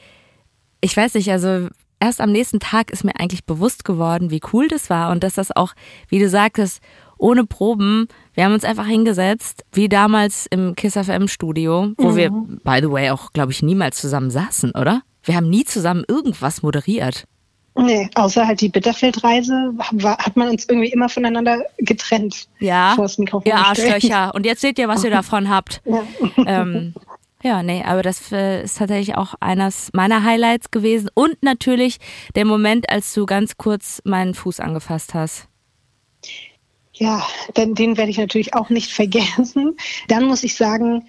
Ich 0.82 0.98
weiß 0.98 1.13
nicht, 1.13 1.32
also 1.32 1.68
erst 2.00 2.22
am 2.22 2.32
nächsten 2.32 2.60
Tag 2.60 2.92
ist 2.92 3.03
mir 3.03 3.18
eigentlich 3.20 3.46
bewusst 3.46 3.86
geworden, 3.86 4.32
wie 4.32 4.42
cool 4.51 4.68
das 4.68 4.89
war 4.89 5.12
und 5.12 5.24
dass 5.24 5.36
das 5.36 5.56
auch, 5.56 5.74
wie 6.10 6.20
du 6.20 6.27
sagtest, 6.27 6.82
ohne 7.18 7.46
Proben, 7.46 8.08
wir 8.34 8.44
haben 8.44 8.53
uns 8.53 8.65
einfach 8.65 8.88
hingesetzt, 8.88 9.63
wie 9.72 9.88
damals 9.88 10.48
im 10.50 10.75
Kiss 10.75 10.94
FM 10.94 11.27
Studio, 11.27 11.94
wo 11.98 12.10
mhm. 12.10 12.15
wir, 12.15 12.32
by 12.32 12.80
the 12.82 12.92
way, 12.92 13.12
auch, 13.12 13.32
glaube 13.32 13.51
ich, 13.51 13.62
niemals 13.62 13.98
zusammen 13.98 14.32
saßen, 14.32 14.72
oder? 14.72 15.03
Wir 15.22 15.36
haben 15.36 15.50
nie 15.50 15.63
zusammen 15.63 16.03
irgendwas 16.08 16.63
moderiert. 16.63 17.25
Nee, 17.75 18.10
außer 18.13 18.46
halt 18.46 18.62
die 18.62 18.70
Bitterfeldreise 18.70 19.74
hat 20.03 20.36
man 20.36 20.50
uns 20.50 20.65
irgendwie 20.65 20.92
immer 20.92 21.10
voneinander 21.10 21.65
getrennt. 21.80 22.48
Ja, 22.60 22.94
vor 22.96 23.06
das 23.06 23.18
Mikrofon 23.18 23.50
ja 23.50 23.56
Arschlöcher. 23.56 24.36
Und 24.36 24.46
jetzt 24.46 24.62
seht 24.62 24.77
ihr, 24.77 24.88
was 24.88 25.03
ihr 25.03 25.10
davon 25.12 25.50
habt. 25.50 25.82
Ja, 25.86 26.03
ähm, 26.46 26.94
ja 27.42 27.63
nee, 27.63 27.84
aber 27.84 28.03
das 28.03 28.32
äh, 28.32 28.63
ist 28.63 28.77
tatsächlich 28.77 29.18
auch 29.18 29.34
eines 29.39 29.89
meiner 29.94 30.24
Highlights 30.24 30.70
gewesen. 30.70 31.10
Und 31.15 31.42
natürlich 31.42 31.98
der 32.36 32.46
Moment, 32.46 32.89
als 32.92 33.13
du 33.13 33.25
ganz 33.25 33.58
kurz 33.58 34.01
meinen 34.06 34.36
Fuß 34.36 34.60
angefasst 34.60 35.15
hast. 35.15 35.48
Ja, 36.94 37.25
den, 37.58 37.74
den 37.74 37.98
werde 37.98 38.12
ich 38.12 38.20
natürlich 38.20 38.53
auch 38.53 38.70
nicht 38.70 38.92
vergessen. 38.92 39.77
Dann 40.10 40.25
muss 40.25 40.44
ich 40.44 40.56
sagen, 40.56 41.08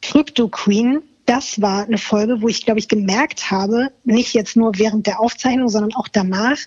Crypto 0.00 0.48
Queen 0.48 1.02
das 1.26 1.60
war 1.60 1.84
eine 1.84 1.98
Folge, 1.98 2.42
wo 2.42 2.48
ich, 2.48 2.64
glaube 2.64 2.80
ich, 2.80 2.88
gemerkt 2.88 3.50
habe, 3.50 3.92
nicht 4.04 4.34
jetzt 4.34 4.56
nur 4.56 4.78
während 4.78 5.06
der 5.06 5.20
Aufzeichnung, 5.20 5.68
sondern 5.68 5.94
auch 5.94 6.08
danach, 6.08 6.58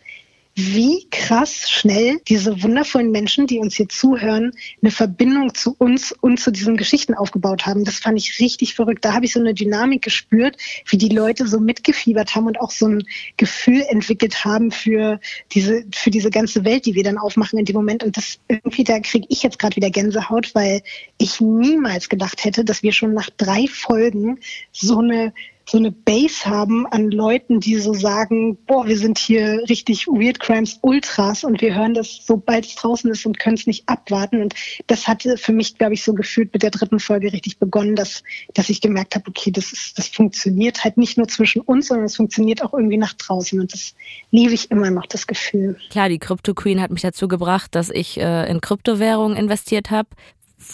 wie 0.57 1.05
krass 1.11 1.69
schnell 1.69 2.21
diese 2.29 2.63
wundervollen 2.63 3.11
Menschen, 3.11 3.45
die 3.45 3.59
uns 3.59 3.75
hier 3.75 3.89
zuhören, 3.89 4.53
eine 4.81 4.89
Verbindung 4.89 5.53
zu 5.53 5.75
uns 5.77 6.13
und 6.13 6.39
zu 6.39 6.49
diesen 6.49 6.77
Geschichten 6.77 7.13
aufgebaut 7.13 7.65
haben. 7.65 7.83
Das 7.83 7.99
fand 7.99 8.17
ich 8.17 8.39
richtig 8.39 8.73
verrückt. 8.73 9.03
Da 9.03 9.13
habe 9.13 9.25
ich 9.25 9.33
so 9.33 9.41
eine 9.41 9.53
Dynamik 9.53 10.01
gespürt, 10.01 10.55
wie 10.87 10.97
die 10.97 11.09
Leute 11.09 11.45
so 11.45 11.59
mitgefiebert 11.59 12.35
haben 12.35 12.47
und 12.47 12.61
auch 12.61 12.71
so 12.71 12.87
ein 12.87 13.03
Gefühl 13.35 13.83
entwickelt 13.89 14.45
haben 14.45 14.71
für 14.71 15.19
diese, 15.51 15.83
für 15.93 16.09
diese 16.09 16.29
ganze 16.29 16.63
Welt, 16.63 16.85
die 16.85 16.95
wir 16.95 17.03
dann 17.03 17.17
aufmachen 17.17 17.59
in 17.59 17.65
dem 17.65 17.75
Moment. 17.75 18.03
Und 18.05 18.15
das 18.15 18.39
irgendwie, 18.47 18.85
da 18.85 18.99
kriege 19.01 19.27
ich 19.29 19.43
jetzt 19.43 19.59
gerade 19.59 19.75
wieder 19.75 19.89
Gänsehaut, 19.89 20.55
weil 20.55 20.83
ich 21.17 21.41
niemals 21.41 22.07
gedacht 22.07 22.45
hätte, 22.45 22.63
dass 22.63 22.81
wir 22.81 22.93
schon 22.93 23.13
nach 23.13 23.29
drei 23.29 23.67
Folgen 23.67 24.39
so 24.71 24.99
eine 24.99 25.33
so 25.67 25.77
eine 25.77 25.91
Base 25.91 26.45
haben 26.45 26.85
an 26.87 27.09
Leuten, 27.09 27.59
die 27.59 27.75
so 27.77 27.93
sagen, 27.93 28.57
boah, 28.67 28.85
wir 28.85 28.97
sind 28.97 29.17
hier 29.17 29.63
richtig 29.67 30.07
Weird 30.07 30.39
Crimes 30.39 30.79
Ultras 30.81 31.43
und 31.43 31.61
wir 31.61 31.73
hören 31.75 31.93
das, 31.93 32.21
sobald 32.25 32.65
es 32.65 32.75
draußen 32.75 33.09
ist 33.11 33.25
und 33.25 33.39
können 33.39 33.55
es 33.55 33.65
nicht 33.65 33.89
abwarten. 33.89 34.41
Und 34.41 34.53
das 34.87 35.07
hatte 35.07 35.37
für 35.37 35.53
mich, 35.53 35.77
glaube 35.77 35.95
ich, 35.95 36.03
so 36.03 36.13
gefühlt 36.13 36.53
mit 36.53 36.61
der 36.61 36.69
dritten 36.69 36.99
Folge 36.99 37.33
richtig 37.33 37.57
begonnen, 37.57 37.95
dass, 37.95 38.23
dass 38.53 38.69
ich 38.69 38.79
gemerkt 38.79 39.15
habe, 39.15 39.27
okay, 39.27 39.51
das 39.51 39.73
ist, 39.73 39.97
das 39.97 40.07
funktioniert 40.07 40.83
halt 40.83 40.97
nicht 40.97 41.17
nur 41.17 41.27
zwischen 41.27 41.61
uns, 41.61 41.87
sondern 41.87 42.05
es 42.05 42.15
funktioniert 42.15 42.63
auch 42.63 42.73
irgendwie 42.73 42.97
nach 42.97 43.13
draußen. 43.13 43.59
Und 43.59 43.73
das 43.73 43.95
liebe 44.31 44.53
ich 44.53 44.69
immer 44.69 44.91
noch, 44.91 45.07
das 45.07 45.25
Gefühl. 45.25 45.77
Klar, 45.89 46.09
die 46.09 46.19
Crypto 46.19 46.53
Queen 46.53 46.79
hat 46.79 46.91
mich 46.91 47.01
dazu 47.01 47.27
gebracht, 47.27 47.73
dass 47.73 47.89
ich 47.89 48.19
äh, 48.19 48.49
in 48.49 48.61
Kryptowährungen 48.61 49.35
investiert 49.35 49.89
habe 49.89 50.09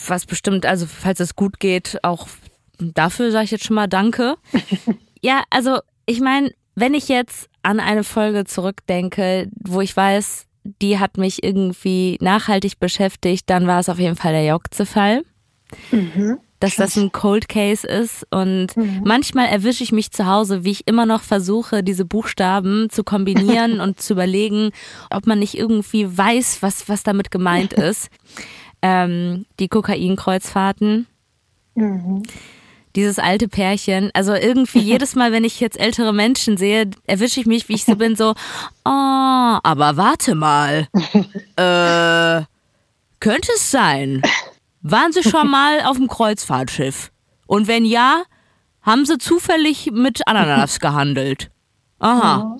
was 0.07 0.25
bestimmt, 0.25 0.65
also 0.65 0.85
falls 0.85 1.19
es 1.19 1.35
gut 1.35 1.59
geht, 1.59 1.99
auch 2.03 2.27
dafür 2.81 3.31
sage 3.31 3.45
ich 3.45 3.51
jetzt 3.51 3.65
schon 3.65 3.75
mal 3.75 3.87
Danke. 3.87 4.35
ja, 5.21 5.43
also 5.49 5.79
ich 6.05 6.19
meine, 6.19 6.51
wenn 6.75 6.93
ich 6.93 7.07
jetzt 7.07 7.49
an 7.63 7.79
eine 7.79 8.03
Folge 8.03 8.45
zurückdenke, 8.45 9.49
wo 9.55 9.81
ich 9.81 9.95
weiß, 9.95 10.47
die 10.63 10.99
hat 10.99 11.17
mich 11.17 11.43
irgendwie 11.43 12.17
nachhaltig 12.21 12.79
beschäftigt, 12.79 13.49
dann 13.49 13.67
war 13.67 13.79
es 13.79 13.89
auf 13.89 13.99
jeden 13.99 14.15
Fall 14.15 14.33
der 14.33 14.45
Jokze-Fall. 14.45 15.23
Mhm, 15.91 16.37
dass 16.59 16.75
das 16.75 16.97
ein 16.97 17.11
Cold 17.11 17.49
Case 17.49 17.87
ist. 17.87 18.27
Und 18.29 18.75
mhm. 18.75 19.01
manchmal 19.05 19.47
erwische 19.47 19.83
ich 19.83 19.91
mich 19.91 20.11
zu 20.11 20.27
Hause, 20.27 20.63
wie 20.63 20.71
ich 20.71 20.87
immer 20.87 21.05
noch 21.05 21.21
versuche, 21.21 21.83
diese 21.83 22.05
Buchstaben 22.05 22.89
zu 22.89 23.03
kombinieren 23.03 23.79
und 23.81 24.01
zu 24.01 24.13
überlegen, 24.13 24.71
ob 25.09 25.25
man 25.27 25.39
nicht 25.39 25.55
irgendwie 25.55 26.17
weiß, 26.17 26.61
was, 26.61 26.87
was 26.87 27.03
damit 27.03 27.31
gemeint 27.31 27.73
ist. 27.73 28.09
Ähm, 28.81 29.45
die 29.59 29.67
Kokainkreuzfahrten. 29.67 31.07
Mhm 31.75 32.23
dieses 32.95 33.19
alte 33.19 33.47
Pärchen. 33.47 34.11
Also 34.13 34.33
irgendwie 34.33 34.79
jedes 34.91 35.15
Mal, 35.15 35.31
wenn 35.31 35.43
ich 35.43 35.59
jetzt 35.59 35.79
ältere 35.79 36.13
Menschen 36.13 36.57
sehe, 36.57 36.89
erwische 37.05 37.39
ich 37.39 37.45
mich, 37.45 37.69
wie 37.69 37.73
ich 37.75 37.85
so 37.85 37.95
bin, 37.95 38.15
so, 38.15 38.31
oh, 38.85 38.89
aber 39.63 39.97
warte 39.97 40.35
mal. 40.35 40.87
Äh, 41.57 42.43
könnte 43.19 43.51
es 43.55 43.69
sein? 43.69 44.21
Waren 44.81 45.11
Sie 45.11 45.21
schon 45.21 45.49
mal 45.49 45.81
auf 45.81 45.97
dem 45.97 46.07
Kreuzfahrtschiff? 46.07 47.11
Und 47.45 47.67
wenn 47.67 47.85
ja, 47.85 48.23
haben 48.81 49.05
Sie 49.05 49.17
zufällig 49.17 49.91
mit 49.91 50.27
Ananas 50.27 50.79
gehandelt? 50.79 51.51
Aha. 51.99 52.57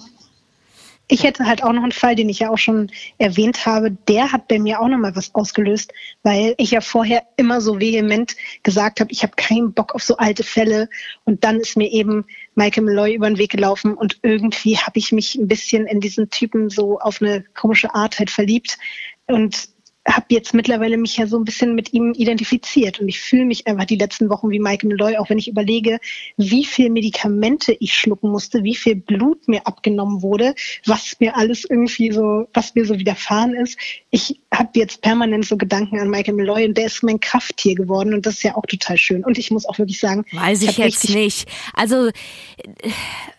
Ich 1.14 1.26
hätte 1.26 1.46
halt 1.46 1.62
auch 1.62 1.74
noch 1.74 1.84
einen 1.84 1.92
Fall, 1.92 2.16
den 2.16 2.30
ich 2.30 2.40
ja 2.40 2.52
auch 2.52 2.58
schon 2.58 2.90
erwähnt 3.18 3.66
habe. 3.66 3.92
Der 3.92 4.32
hat 4.32 4.48
bei 4.48 4.60
mir 4.60 4.80
auch 4.80 4.88
noch 4.88 4.98
mal 4.98 5.14
was 5.14 5.36
ausgelöst, 5.36 5.92
weil 6.24 6.56
ich 6.58 6.72
ja 6.72 6.80
vorher 6.80 7.24
immer 7.36 7.60
so 7.60 7.82
vehement 7.82 8.38
gesagt 8.64 9.02
habe, 9.02 9.12
ich 9.12 9.22
habe 9.22 9.34
keinen 9.36 9.74
Bock 9.74 9.94
auf 9.94 10.04
so 10.04 10.16
alte 10.16 10.44
Fälle. 10.44 10.88
Und 11.26 11.44
dann 11.44 11.60
ist 11.60 11.76
mir 11.76 11.92
eben 11.92 12.24
Michael 12.56 12.86
Malloy 12.86 13.14
über 13.14 13.28
den 13.28 13.38
Weg 13.38 13.52
gelaufen 13.52 13.94
und 13.94 14.20
irgendwie 14.22 14.78
habe 14.78 14.98
ich 15.00 15.12
mich 15.12 15.36
ein 15.36 15.50
bisschen 15.50 15.86
in 15.86 16.00
diesen 16.00 16.30
Typen 16.30 16.70
so 16.70 16.98
auf 16.98 17.22
eine 17.22 17.44
komische 17.56 17.94
Art 17.94 18.18
halt 18.18 18.32
verliebt. 18.32 18.78
Und 19.28 19.68
habe 20.08 20.26
jetzt 20.30 20.54
mittlerweile 20.54 20.98
mich 20.98 21.18
ja 21.18 21.28
so 21.28 21.38
ein 21.38 21.46
bisschen 21.46 21.76
mit 21.76 21.94
ihm 21.94 22.14
identifiziert 22.14 23.00
und 23.00 23.08
ich 23.08 23.20
fühle 23.20 23.46
mich 23.46 23.68
einfach 23.68 23.86
die 23.86 23.98
letzten 23.98 24.30
Wochen 24.30 24.50
wie 24.50 24.60
Mike 24.60 24.88
Malloy, 24.88 25.18
auch 25.18 25.30
wenn 25.30 25.38
ich 25.38 25.48
überlege, 25.48 26.00
wie 26.38 26.66
viel 26.66 26.90
Medikamente 26.90 27.74
ich 27.80 27.94
schlucken 27.94 28.32
musste, 28.32 28.64
wie 28.64 28.76
viel 28.76 28.96
Blut 28.96 29.48
mir 29.48 29.68
abgenommen 29.68 30.24
wurde, 30.24 30.56
was 30.86 31.20
mir 31.20 31.38
alles 31.38 31.66
irgendwie 31.70 32.12
so, 32.12 32.48
was 32.54 32.74
mir 32.74 32.86
so 32.86 32.98
widerfahren 32.98 33.54
ist. 33.54 33.78
Ich 34.10 34.41
habe 34.54 34.70
jetzt 34.74 35.02
permanent 35.02 35.46
so 35.46 35.56
Gedanken 35.56 36.00
an 36.00 36.10
Michael 36.10 36.36
Malloy 36.36 36.68
und 36.68 36.78
der 36.78 36.88
ist 36.88 37.04
mein 37.04 37.20
Krafttier 37.20 37.76
geworden 37.76 38.14
und 38.14 38.26
das 38.26 38.36
ist 38.36 38.44
ja 38.44 38.56
auch 38.56 38.66
total 38.66 38.98
schön. 38.98 39.24
Und 39.24 39.38
ich 39.38 39.50
muss 39.50 39.66
auch 39.66 39.78
wirklich 39.78 40.00
sagen, 40.00 40.26
weiß 40.32 40.64
ich, 40.64 40.78
jetzt 40.78 41.10
nicht. 41.10 41.48
Also 41.74 42.10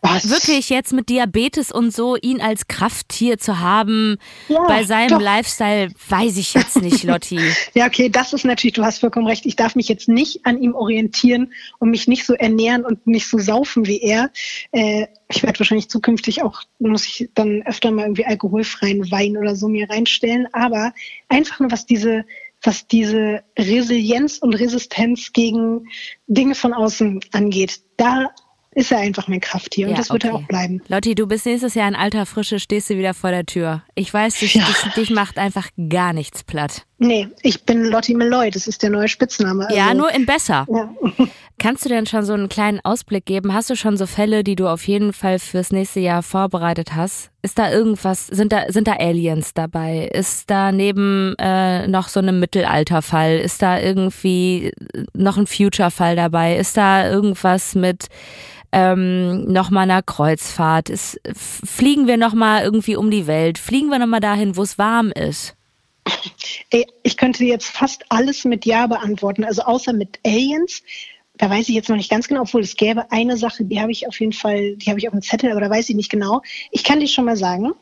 was? 0.01 0.31
wirklich 0.31 0.71
jetzt 0.71 0.93
mit 0.93 1.11
Diabetes 1.11 1.71
und 1.71 1.93
so 1.93 2.17
ihn 2.17 2.41
als 2.41 2.67
Krafttier 2.67 3.39
zu 3.39 3.61
haben 3.61 4.17
ja, 4.49 4.65
bei 4.67 4.85
seinem 4.85 5.11
doch. 5.11 5.21
Lifestyle, 5.21 5.91
weiß 6.09 6.39
ich 6.39 6.55
jetzt 6.55 6.81
nicht, 6.81 7.05
Lotti. 7.05 7.41
ja, 7.75 7.87
okay, 7.87 8.09
das 8.09 8.33
ist 8.33 8.45
natürlich, 8.45 8.75
du 8.75 8.83
hast 8.83 8.99
vollkommen 8.99 9.27
recht. 9.27 9.45
Ich 9.45 9.57
darf 9.57 9.75
mich 9.75 9.89
jetzt 9.89 10.09
nicht 10.09 10.47
an 10.47 10.63
ihm 10.63 10.75
orientieren 10.75 11.53
und 11.79 11.91
mich 11.91 12.09
nicht 12.09 12.25
so 12.25 12.33
ernähren 12.33 12.87
und 12.87 13.07
nicht 13.07 13.29
so 13.29 13.39
saufen 13.39 13.87
wie 13.87 14.01
er. 14.01 14.31
Äh, 14.73 15.09
ich 15.33 15.43
werde 15.43 15.59
wahrscheinlich 15.59 15.89
zukünftig 15.89 16.43
auch, 16.43 16.63
muss 16.79 17.07
ich 17.07 17.31
dann 17.35 17.63
öfter 17.63 17.91
mal 17.91 18.03
irgendwie 18.03 18.27
alkoholfreien 18.27 19.11
Wein 19.11 19.37
oder 19.37 19.57
so 19.57 19.69
mir 19.69 19.89
reinstellen. 19.89 20.47
Aber 20.53 20.93
einfach 21.29 21.61
nur, 21.61 21.71
was 21.71 21.87
diese, 21.87 22.25
was 22.63 22.87
diese 22.87 23.43
Resilienz 23.59 24.39
und 24.39 24.55
Resistenz 24.55 25.33
gegen 25.33 25.89
Dinge 26.27 26.55
von 26.55 26.73
außen 26.73 27.21
angeht, 27.33 27.81
da 27.97 28.31
ist 28.75 28.91
er 28.91 28.99
einfach 28.99 29.29
mein 29.29 29.41
Krafttier 29.41 29.87
und 29.87 29.93
ja, 29.93 29.99
das 29.99 30.11
wird 30.11 30.25
okay. 30.25 30.33
er 30.33 30.37
auch 30.37 30.47
bleiben. 30.47 30.81
Lotti, 30.89 31.15
du 31.15 31.27
bist 31.27 31.45
nächstes 31.45 31.75
Jahr 31.75 31.89
in 31.89 31.95
alter 31.95 32.25
Frische, 32.25 32.59
stehst 32.59 32.89
du 32.89 32.97
wieder 32.97 33.15
vor 33.15 33.31
der 33.31 33.45
Tür. 33.45 33.83
Ich 33.95 34.13
weiß, 34.13 34.39
dich, 34.39 34.55
ja. 34.55 34.65
dich, 34.65 34.95
dich 34.95 35.11
macht 35.11 35.39
einfach 35.39 35.69
gar 35.91 36.13
nichts 36.13 36.43
platt. 36.43 36.87
Nee, 37.03 37.29
ich 37.43 37.65
bin 37.65 37.87
Lotti 37.87 38.15
Malloy, 38.15 38.51
das 38.51 38.69
ist 38.69 38.81
der 38.85 38.91
neue 38.91 39.09
Spitzname. 39.09 39.65
Also. 39.65 39.77
Ja, 39.77 39.93
nur 39.93 40.15
in 40.15 40.25
besser. 40.25 40.67
Ja. 40.73 40.89
Kannst 41.59 41.85
du 41.85 41.89
denn 41.89 42.07
schon 42.07 42.25
so 42.25 42.33
einen 42.33 42.49
kleinen 42.49 42.79
Ausblick 42.85 43.27
geben? 43.27 43.53
Hast 43.53 43.71
du 43.71 43.75
schon 43.75 43.97
so 43.97 44.07
Fälle, 44.07 44.45
die 44.45 44.55
du 44.55 44.69
auf 44.69 44.87
jeden 44.87 45.13
Fall 45.13 45.41
fürs 45.41 45.73
nächste 45.73 45.99
Jahr 45.99 46.23
vorbereitet 46.23 46.95
hast? 46.95 47.31
Ist 47.43 47.59
da 47.59 47.73
irgendwas, 47.73 48.29
sind 48.29 48.53
da, 48.53 48.71
sind 48.71 48.87
da 48.87 48.93
Aliens 48.93 49.53
dabei? 49.53 50.11
Ist 50.13 50.49
da 50.49 50.71
neben 50.71 51.35
äh, 51.39 51.89
noch 51.89 52.07
so 52.07 52.21
einem 52.21 52.39
Mittelalterfall? 52.39 53.39
Ist 53.39 53.63
da 53.63 53.81
irgendwie 53.81 54.71
noch 55.13 55.37
ein 55.39 55.49
Future-Fall 55.49 56.15
dabei? 56.15 56.57
Ist 56.57 56.77
da 56.77 57.11
irgendwas 57.11 57.75
mit 57.75 58.07
ähm, 58.71 59.45
nochmal 59.53 59.85
einer 59.85 60.03
Kreuzfahrt? 60.03 60.89
Ist, 60.89 61.21
fliegen 61.35 62.07
wir 62.07 62.17
nochmal 62.17 62.63
irgendwie 62.63 62.95
um 62.95 63.11
die 63.11 63.27
Welt? 63.27 63.59
Fliegen 63.59 63.89
wir 63.89 63.99
nochmal 63.99 64.21
dahin, 64.21 64.57
wo 64.57 64.63
es 64.63 64.79
warm 64.79 65.11
ist? 65.11 65.57
Ich 67.03 67.17
könnte 67.17 67.45
jetzt 67.45 67.67
fast 67.67 68.05
alles 68.09 68.45
mit 68.45 68.65
Ja 68.65 68.87
beantworten, 68.87 69.45
also 69.45 69.63
außer 69.63 69.93
mit 69.93 70.19
Aliens. 70.25 70.83
Da 71.37 71.51
weiß 71.51 71.69
ich 71.69 71.75
jetzt 71.75 71.89
noch 71.89 71.97
nicht 71.97 72.11
ganz 72.11 72.29
genau, 72.29 72.43
obwohl 72.43 72.63
es 72.63 72.77
gäbe 72.77 73.11
eine 73.11 73.37
Sache, 73.37 73.65
die 73.65 73.81
habe 73.81 73.93
ich 73.93 74.07
auf 74.07 74.21
jeden 74.21 74.33
Fall, 74.33 74.77
die 74.77 74.91
habe 74.91 74.99
ich 74.99 75.09
auf 75.09 75.13
dem 75.13 75.23
Zettel, 75.23 75.51
aber 75.51 75.61
da 75.61 75.71
weiß 75.71 75.89
ich 75.89 75.97
nicht 75.97 76.11
genau. 76.11 76.43
Ich 76.71 76.85
kann 76.85 77.01
dir 77.01 77.09
schon 77.09 77.25
mal 77.25 77.37
sagen, 77.37 77.73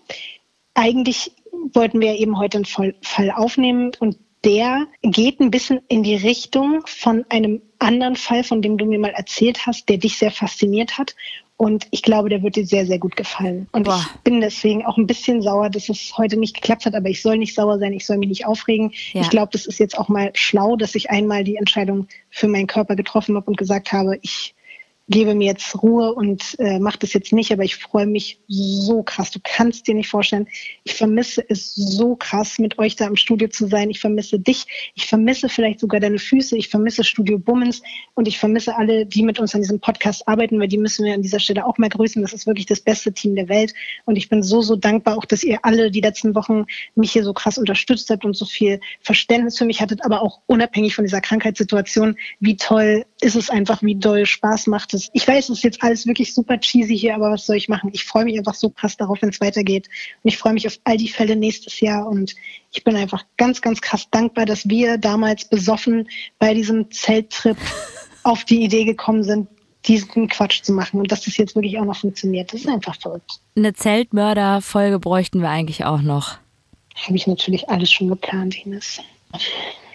eigentlich 0.75 1.33
wollten 1.73 2.01
wir 2.01 2.15
eben 2.15 2.39
heute 2.39 2.59
einen 2.59 2.95
Fall 3.03 3.31
aufnehmen 3.31 3.93
und 3.99 4.19
der 4.45 4.87
geht 5.03 5.41
ein 5.41 5.51
bisschen 5.51 5.81
in 5.89 6.03
die 6.03 6.17
Richtung 6.17 6.83
von 6.87 7.27
einem 7.29 7.61
anderen 7.79 8.17
Fall, 8.17 8.45
von 8.45 8.63
dem 8.63 8.79
du 8.79 8.87
mir 8.87 8.99
mal 8.99 9.11
erzählt 9.11 9.67
hast, 9.67 9.89
der 9.89 9.99
dich 9.99 10.17
sehr 10.17 10.31
fasziniert 10.31 10.97
hat. 10.97 11.15
Und 11.61 11.89
ich 11.91 12.01
glaube, 12.01 12.31
der 12.31 12.43
wird 12.43 12.57
dir 12.57 12.65
sehr, 12.65 12.87
sehr 12.87 12.99
gut 12.99 13.17
gefallen. 13.17 13.69
Und 13.73 13.83
Boah. 13.83 14.01
ich 14.01 14.21
bin 14.23 14.41
deswegen 14.41 14.87
auch 14.87 14.97
ein 14.97 15.07
bisschen 15.07 15.43
sauer, 15.43 15.69
dass 15.69 15.91
es 15.91 16.17
heute 16.17 16.39
nicht 16.39 16.55
geklappt 16.55 16.87
hat. 16.87 16.95
Aber 16.95 17.11
ich 17.11 17.21
soll 17.21 17.37
nicht 17.37 17.55
sauer 17.55 17.79
sein, 17.79 17.93
ich 17.93 18.07
soll 18.07 18.17
mich 18.17 18.31
nicht 18.31 18.47
aufregen. 18.47 18.95
Ja. 19.13 19.21
Ich 19.21 19.29
glaube, 19.29 19.51
das 19.53 19.67
ist 19.67 19.79
jetzt 19.79 19.99
auch 19.99 20.09
mal 20.09 20.31
schlau, 20.33 20.77
dass 20.77 20.95
ich 20.95 21.11
einmal 21.11 21.45
die 21.45 21.57
Entscheidung 21.57 22.09
für 22.31 22.49
meinen 22.49 22.67
Körper 22.67 22.97
getroffen 22.97 23.37
habe 23.37 23.45
und 23.45 23.59
gesagt 23.59 23.93
habe, 23.93 24.19
ich 24.23 24.55
gebe 25.11 25.35
mir 25.35 25.47
jetzt 25.47 25.83
Ruhe 25.83 26.15
und 26.15 26.57
äh, 26.61 26.79
mache 26.79 27.01
das 27.01 27.13
jetzt 27.13 27.33
nicht, 27.33 27.53
aber 27.53 27.65
ich 27.65 27.75
freue 27.75 28.07
mich 28.07 28.39
so 28.47 29.03
krass. 29.03 29.33
Du 29.33 29.41
kannst 29.43 29.89
dir 29.89 29.95
nicht 29.95 30.09
vorstellen, 30.09 30.47
ich 30.85 30.95
vermisse 30.95 31.45
es 31.49 31.75
so 31.75 32.15
krass, 32.15 32.61
mit 32.61 32.79
euch 32.79 32.95
da 32.95 33.09
im 33.09 33.17
Studio 33.17 33.49
zu 33.49 33.67
sein. 33.67 33.91
Ich 33.91 33.99
vermisse 33.99 34.39
dich, 34.39 34.67
ich 34.95 35.07
vermisse 35.07 35.49
vielleicht 35.49 35.81
sogar 35.81 35.99
deine 35.99 36.21
Füße, 36.21 36.57
ich 36.57 36.69
vermisse 36.69 37.03
Studio 37.03 37.39
Bummens 37.39 37.83
und 38.15 38.29
ich 38.29 38.39
vermisse 38.39 38.77
alle, 38.77 39.05
die 39.05 39.25
mit 39.25 39.41
uns 39.41 39.53
an 39.53 39.63
diesem 39.63 39.81
Podcast 39.81 40.29
arbeiten, 40.29 40.61
weil 40.61 40.69
die 40.69 40.79
müssen 40.79 41.05
wir 41.05 41.13
an 41.13 41.23
dieser 41.23 41.41
Stelle 41.41 41.67
auch 41.67 41.77
mal 41.77 41.89
grüßen. 41.89 42.23
Das 42.23 42.33
ist 42.33 42.47
wirklich 42.47 42.67
das 42.67 42.81
beste 42.81 43.13
Team 43.13 43.35
der 43.35 43.49
Welt 43.49 43.75
und 44.05 44.15
ich 44.15 44.29
bin 44.29 44.45
so, 44.45 44.63
so 44.63 44.77
dankbar 44.77 45.19
auch, 45.19 45.25
dass 45.25 45.43
ihr 45.43 45.59
alle 45.65 45.91
die 45.91 46.03
letzten 46.03 46.37
Wochen 46.37 46.67
mich 46.95 47.11
hier 47.11 47.25
so 47.25 47.33
krass 47.33 47.59
unterstützt 47.59 48.11
habt 48.11 48.25
und 48.25 48.37
so 48.37 48.45
viel 48.45 48.81
Verständnis 49.01 49.59
für 49.59 49.65
mich 49.65 49.81
hattet, 49.81 50.05
aber 50.05 50.23
auch 50.23 50.41
unabhängig 50.47 50.95
von 50.95 51.05
dieser 51.05 51.21
Krankheitssituation, 51.21 52.17
wie 52.39 52.57
toll 52.57 53.05
ist 53.21 53.35
es 53.35 53.51
einfach, 53.51 53.83
wie 53.83 53.97
doll 53.97 54.25
Spaß 54.25 54.69
macht 54.69 54.95
es. 54.95 55.00
Ich 55.13 55.27
weiß, 55.27 55.49
es 55.49 55.59
ist 55.59 55.65
jetzt 55.65 55.83
alles 55.83 56.07
wirklich 56.07 56.35
super 56.35 56.59
cheesy 56.59 56.99
hier, 56.99 57.15
aber 57.15 57.31
was 57.31 57.47
soll 57.47 57.57
ich 57.57 57.69
machen? 57.69 57.91
Ich 57.93 58.05
freue 58.05 58.25
mich 58.25 58.37
einfach 58.39 58.55
so 58.55 58.71
krass 58.71 58.97
darauf, 58.97 59.23
wenn 59.23 59.31
es 59.31 59.41
weitergeht. 59.41 59.89
Und 60.23 60.29
ich 60.29 60.39
freue 60.39 60.53
mich 60.53 60.67
auf 60.67 60.79
all 60.85 60.97
die 60.97 61.09
Fälle 61.09 61.37
nächstes 61.37 61.81
Jahr. 61.81 62.07
Und 62.07 62.35
ich 62.73 62.85
bin 62.85 62.97
einfach 62.97 63.25
ganz, 63.37 63.61
ganz 63.61 63.81
krass 63.81 64.09
dankbar, 64.11 64.47
dass 64.47 64.69
wir 64.69 64.99
damals 64.99 65.49
besoffen 65.49 66.09
bei 66.39 66.55
diesem 66.55 66.91
Zelttrip 66.91 67.57
auf 68.23 68.45
die 68.45 68.63
Idee 68.63 68.85
gekommen 68.85 69.23
sind, 69.23 69.49
diesen 69.87 70.29
Quatsch 70.29 70.63
zu 70.63 70.73
machen 70.73 71.01
und 71.01 71.11
dass 71.11 71.23
das 71.23 71.37
jetzt 71.37 71.55
wirklich 71.55 71.79
auch 71.79 71.85
noch 71.85 71.97
funktioniert. 71.97 72.53
Das 72.53 72.61
ist 72.61 72.69
einfach 72.69 73.01
verrückt. 73.01 73.41
Eine 73.57 73.73
Zeltmörder-Folge 73.73 74.99
bräuchten 74.99 75.41
wir 75.41 75.49
eigentlich 75.49 75.85
auch 75.85 76.03
noch. 76.03 76.37
Habe 76.95 77.17
ich 77.17 77.27
natürlich 77.27 77.69
alles 77.71 77.91
schon 77.91 78.09
geplant, 78.09 78.67
Ines. 78.67 79.01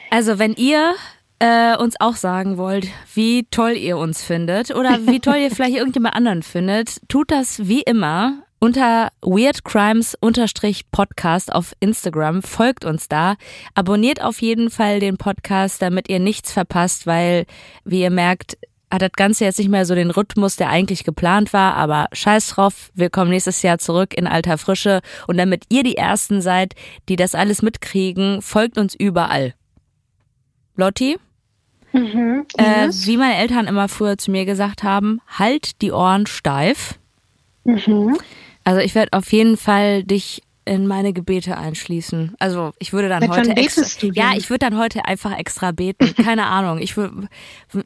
Also, 0.10 0.40
wenn 0.40 0.54
ihr 0.54 0.96
äh, 1.40 1.76
uns 1.78 1.96
auch 2.00 2.16
sagen 2.16 2.58
wollt, 2.58 2.88
wie 3.14 3.46
toll 3.52 3.74
ihr 3.74 3.98
uns 3.98 4.24
findet 4.24 4.74
oder 4.74 5.06
wie 5.06 5.20
toll 5.20 5.36
ihr 5.38 5.52
vielleicht 5.56 5.76
irgendjemand 5.76 6.16
anderen 6.16 6.42
findet, 6.44 7.02
tut 7.08 7.30
das 7.32 7.68
wie 7.68 7.82
immer 7.82 8.46
unter 8.60 9.10
weirdcrimes-podcast 9.22 11.54
auf 11.54 11.74
Instagram. 11.80 12.42
Folgt 12.42 12.86
uns 12.86 13.08
da. 13.08 13.36
Abonniert 13.76 14.24
auf 14.24 14.42
jeden 14.42 14.72
Fall 14.72 15.00
den 15.00 15.18
Podcast, 15.18 15.80
damit 15.82 16.10
ihr 16.10 16.20
nichts 16.20 16.52
verpasst, 16.52 17.06
weil, 17.06 17.46
wie 17.84 18.02
ihr 18.02 18.10
merkt, 18.10 18.58
hat 18.92 19.02
das 19.02 19.12
Ganze 19.14 19.46
jetzt 19.46 19.60
nicht 19.60 19.70
mehr 19.70 19.86
so 19.86 19.94
den 19.94 20.10
Rhythmus, 20.12 20.56
der 20.56 20.70
eigentlich 20.70 21.04
geplant 21.04 21.54
war, 21.54 21.76
aber 21.76 22.08
scheiß 22.14 22.48
drauf, 22.50 22.92
wir 22.94 23.10
kommen 23.10 23.32
nächstes 23.32 23.62
Jahr 23.62 23.78
zurück 23.78 24.14
in 24.16 24.28
alter 24.28 24.58
Frische 24.58 25.02
und 25.28 25.38
damit 25.38 25.66
ihr 25.70 25.84
die 25.84 25.98
Ersten 25.98 26.42
seid, 26.42 26.76
die 27.10 27.18
das 27.18 27.36
alles 27.36 27.62
mitkriegen, 27.62 28.42
folgt 28.42 28.78
uns 28.78 28.96
überall. 28.96 29.54
Lotti? 30.76 31.18
Mhm, 31.94 32.46
äh, 32.58 32.90
wie 32.90 33.18
meine 33.18 33.38
Eltern 33.38 33.68
immer 33.68 33.88
früher 33.88 34.18
zu 34.18 34.32
mir 34.32 34.46
gesagt 34.46 34.84
haben, 34.84 35.22
halt 35.28 35.82
die 35.82 35.92
Ohren 35.92 36.28
steif. 36.28 37.00
Mhm. 37.64 38.18
Also 38.66 38.82
ich 38.82 38.96
werde 38.96 39.14
auf 39.14 39.32
jeden 39.32 39.58
Fall 39.58 40.04
dich 40.04 40.42
in 40.66 40.88
meine 40.88 41.14
Gebete 41.14 41.58
einschließen. 41.58 42.36
Also 42.40 42.74
ich 42.80 42.92
würde 42.92 43.08
dann 43.08 43.22
Seit 43.22 43.30
heute 43.32 43.52
extra, 43.52 44.08
ja, 44.14 44.32
ich 44.36 44.50
würde 44.50 44.66
dann 44.66 44.78
heute 44.78 45.06
einfach 45.06 45.38
extra 45.38 45.72
beten. 45.72 46.14
Keine 46.16 46.48
Ahnung. 46.48 46.80
Ich 46.80 46.98
würde 46.98 47.28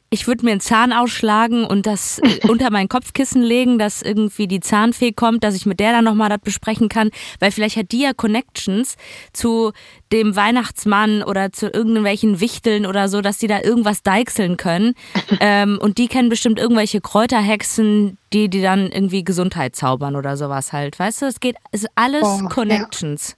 ich 0.08 0.26
würde 0.26 0.44
mir 0.44 0.52
einen 0.52 0.60
Zahn 0.60 0.92
ausschlagen 0.92 1.64
und 1.64 1.86
das 1.86 2.18
äh, 2.20 2.40
unter 2.48 2.70
mein 2.70 2.88
Kopfkissen 2.88 3.42
legen, 3.42 3.78
dass 3.78 4.02
irgendwie 4.02 4.48
die 4.48 4.60
Zahnfee 4.60 5.12
kommt, 5.12 5.44
dass 5.44 5.54
ich 5.54 5.66
mit 5.66 5.78
der 5.78 5.92
dann 5.92 6.04
nochmal 6.04 6.30
das 6.30 6.40
besprechen 6.40 6.88
kann, 6.88 7.10
weil 7.38 7.50
vielleicht 7.50 7.76
hat 7.76 7.92
die 7.92 8.02
ja 8.02 8.14
Connections 8.14 8.96
zu 9.32 9.72
dem 10.10 10.34
Weihnachtsmann 10.34 11.22
oder 11.22 11.52
zu 11.52 11.68
irgendwelchen 11.68 12.40
Wichteln 12.40 12.86
oder 12.86 13.08
so, 13.08 13.20
dass 13.20 13.38
die 13.38 13.46
da 13.46 13.60
irgendwas 13.60 14.02
deichseln 14.02 14.56
können. 14.56 14.94
ähm, 15.40 15.78
und 15.80 15.98
die 15.98 16.08
kennen 16.08 16.30
bestimmt 16.30 16.58
irgendwelche 16.58 17.00
Kräuterhexen, 17.00 18.16
die 18.32 18.48
die 18.48 18.62
dann 18.62 18.90
irgendwie 18.92 19.24
Gesundheit 19.24 19.74
zaubern 19.76 20.16
oder 20.16 20.36
sowas 20.36 20.72
halt. 20.72 20.98
Weißt 20.98 21.22
du, 21.22 21.26
es 21.26 21.40
geht, 21.40 21.56
es 21.72 21.82
ist 21.82 21.90
alles 21.94 22.22
Oh, 22.24 22.38
ja. 22.42 22.48
Connections. 22.48 23.36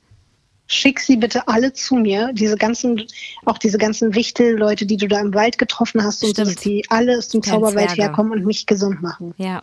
Schick 0.66 1.00
sie 1.00 1.16
bitte 1.16 1.46
alle 1.48 1.72
zu 1.72 1.96
mir, 1.96 2.32
diese 2.32 2.56
ganzen, 2.56 3.02
auch 3.44 3.58
diese 3.58 3.76
ganzen 3.78 4.14
Wichtel-Leute, 4.14 4.86
die 4.86 4.96
du 4.96 5.06
da 5.08 5.20
im 5.20 5.34
Wald 5.34 5.58
getroffen 5.58 6.02
hast 6.02 6.22
und 6.22 6.30
Stimmt. 6.30 6.48
dass 6.48 6.56
die 6.56 6.84
alle 6.88 7.18
aus 7.18 7.28
dem 7.28 7.42
Zauberwald 7.42 7.96
herkommen 7.96 8.32
und 8.32 8.46
mich 8.46 8.64
gesund 8.66 9.02
machen. 9.02 9.34
Ja. 9.36 9.62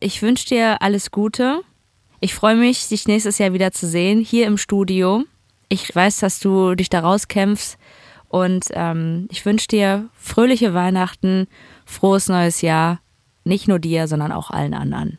Ich 0.00 0.22
wünsche 0.22 0.46
dir 0.46 0.80
alles 0.80 1.10
Gute. 1.10 1.60
Ich 2.20 2.34
freue 2.34 2.54
mich, 2.56 2.88
dich 2.88 3.06
nächstes 3.08 3.38
Jahr 3.38 3.52
wieder 3.52 3.72
zu 3.72 3.86
sehen, 3.86 4.20
hier 4.20 4.46
im 4.46 4.56
Studio. 4.58 5.24
Ich 5.68 5.94
weiß, 5.94 6.18
dass 6.18 6.40
du 6.40 6.74
dich 6.74 6.88
da 6.88 7.00
rauskämpfst. 7.00 7.76
Und 8.28 8.66
ähm, 8.72 9.28
ich 9.30 9.44
wünsche 9.44 9.68
dir 9.68 10.08
fröhliche 10.14 10.72
Weihnachten, 10.72 11.46
frohes 11.84 12.28
neues 12.28 12.60
Jahr. 12.62 13.00
Nicht 13.48 13.66
nur 13.66 13.78
dir, 13.78 14.06
sondern 14.06 14.30
auch 14.30 14.50
allen 14.50 14.74
anderen. 14.74 15.16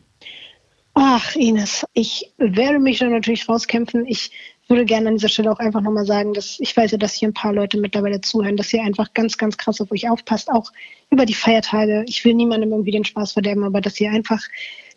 Ach, 0.94 1.36
Ines, 1.36 1.84
ich 1.94 2.32
werde 2.38 2.78
mich 2.78 3.00
dann 3.00 3.10
natürlich 3.10 3.50
rauskämpfen. 3.50 4.06
Ich 4.06 4.32
würde 4.68 4.86
gerne 4.86 5.10
an 5.10 5.16
dieser 5.16 5.30
Stelle 5.30 5.52
auch 5.52 5.58
einfach 5.58 5.82
nochmal 5.82 6.06
sagen, 6.06 6.34
dass 6.36 6.60
ich 6.60 6.78
weiß 6.78 6.92
ja, 6.92 7.00
dass 7.00 7.16
hier 7.16 7.28
ein 7.28 7.34
paar 7.34 7.54
Leute 7.54 7.80
mittlerweile 7.80 8.22
zuhören, 8.22 8.56
dass 8.56 8.72
ihr 8.72 8.84
einfach 8.84 9.16
ganz, 9.16 9.40
ganz 9.40 9.58
krass 9.58 9.82
auf 9.82 9.92
euch 9.92 10.08
aufpasst, 10.08 10.52
auch 10.52 10.72
über 11.10 11.26
die 11.26 11.34
Feiertage. 11.34 12.06
Ich 12.08 12.24
will 12.24 12.36
niemandem 12.36 12.70
irgendwie 12.70 12.92
den 12.92 13.04
Spaß 13.04 13.32
verderben, 13.34 13.64
aber 13.64 13.82
dass 13.82 14.00
ihr 14.00 14.12
einfach 14.12 14.44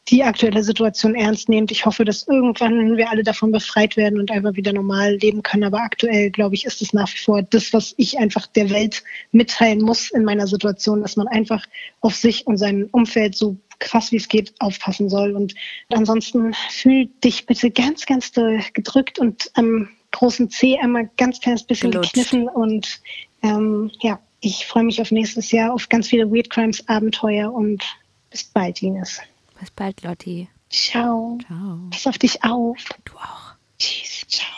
die 0.09 0.25
aktuelle 0.25 0.65
Situation 0.65 1.15
ernst 1.15 1.49
nehmt. 1.49 1.71
Ich 1.71 1.87
hoffe, 1.87 2.05
dass 2.05 2.27
irgendwann 2.27 2.97
wir 2.97 3.11
alle 3.11 3.23
davon 3.23 3.53
befreit 3.53 3.97
werden 3.97 4.19
und 4.19 4.31
einfach 4.31 4.55
wieder 4.55 4.73
normal 4.73 5.15
leben 5.17 5.43
können. 5.43 5.65
Aber 5.65 5.81
aktuell, 5.81 6.31
glaube 6.31 6.57
ich, 6.57 6.65
ist 6.65 6.83
es 6.83 6.93
nach 6.93 7.13
wie 7.13 7.19
vor 7.19 7.43
das, 7.43 7.73
was 7.73 7.95
ich 7.99 8.19
einfach 8.19 8.47
der 8.49 8.71
Welt 8.71 9.05
mitteilen 9.31 9.81
muss 9.81 10.11
in 10.11 10.25
meiner 10.25 10.47
Situation, 10.47 11.03
dass 11.03 11.17
man 11.17 11.29
einfach 11.29 11.65
auf 12.01 12.17
sich 12.17 12.47
und 12.47 12.57
sein 12.59 12.89
Umfeld 12.91 13.37
so 13.37 13.57
krass 13.79 14.13
wie 14.13 14.17
es 14.17 14.29
geht 14.29 14.55
aufpassen 14.59 15.09
soll. 15.09 15.37
Und 15.37 15.55
ansonsten 15.93 16.53
fühl 16.71 17.07
dich 17.23 17.47
bitte 17.47 17.71
ganz, 17.71 18.05
ganz 18.05 18.33
doll 18.33 18.61
gedrückt 18.73 19.19
und 19.19 19.51
am 19.55 19.89
großen 20.11 20.51
C 20.51 20.79
einmal 20.79 21.11
ganz 21.17 21.41
kleines 21.41 21.65
bisschen 21.65 21.93
Gelutscht. 21.93 22.15
gekniffen. 22.15 22.49
Und 22.49 23.01
ähm, 23.43 23.91
ja, 24.01 24.19
ich 24.41 24.67
freue 24.67 24.85
mich 24.85 25.01
auf 25.01 25.13
nächstes 25.13 25.53
Jahr, 25.53 25.73
auf 25.73 25.89
ganz 25.89 26.09
viele 26.09 26.31
Weird 26.31 26.51
Crimes 26.51 26.87
Abenteuer 26.89 27.53
und 27.53 27.83
bis 28.31 28.45
bald, 28.45 28.83
Ines. 28.83 29.21
Bis 29.63 29.71
bald, 29.71 30.03
Lotti. 30.03 30.49
Ciao. 30.71 31.39
Ciao. 31.47 31.79
Pass 31.91 32.09
auf 32.09 32.19
dich 32.19 32.43
auf. 32.43 32.79
Du 33.05 33.13
auch. 33.13 33.55
Tschüss. 33.79 34.27
Ciao. 34.27 34.49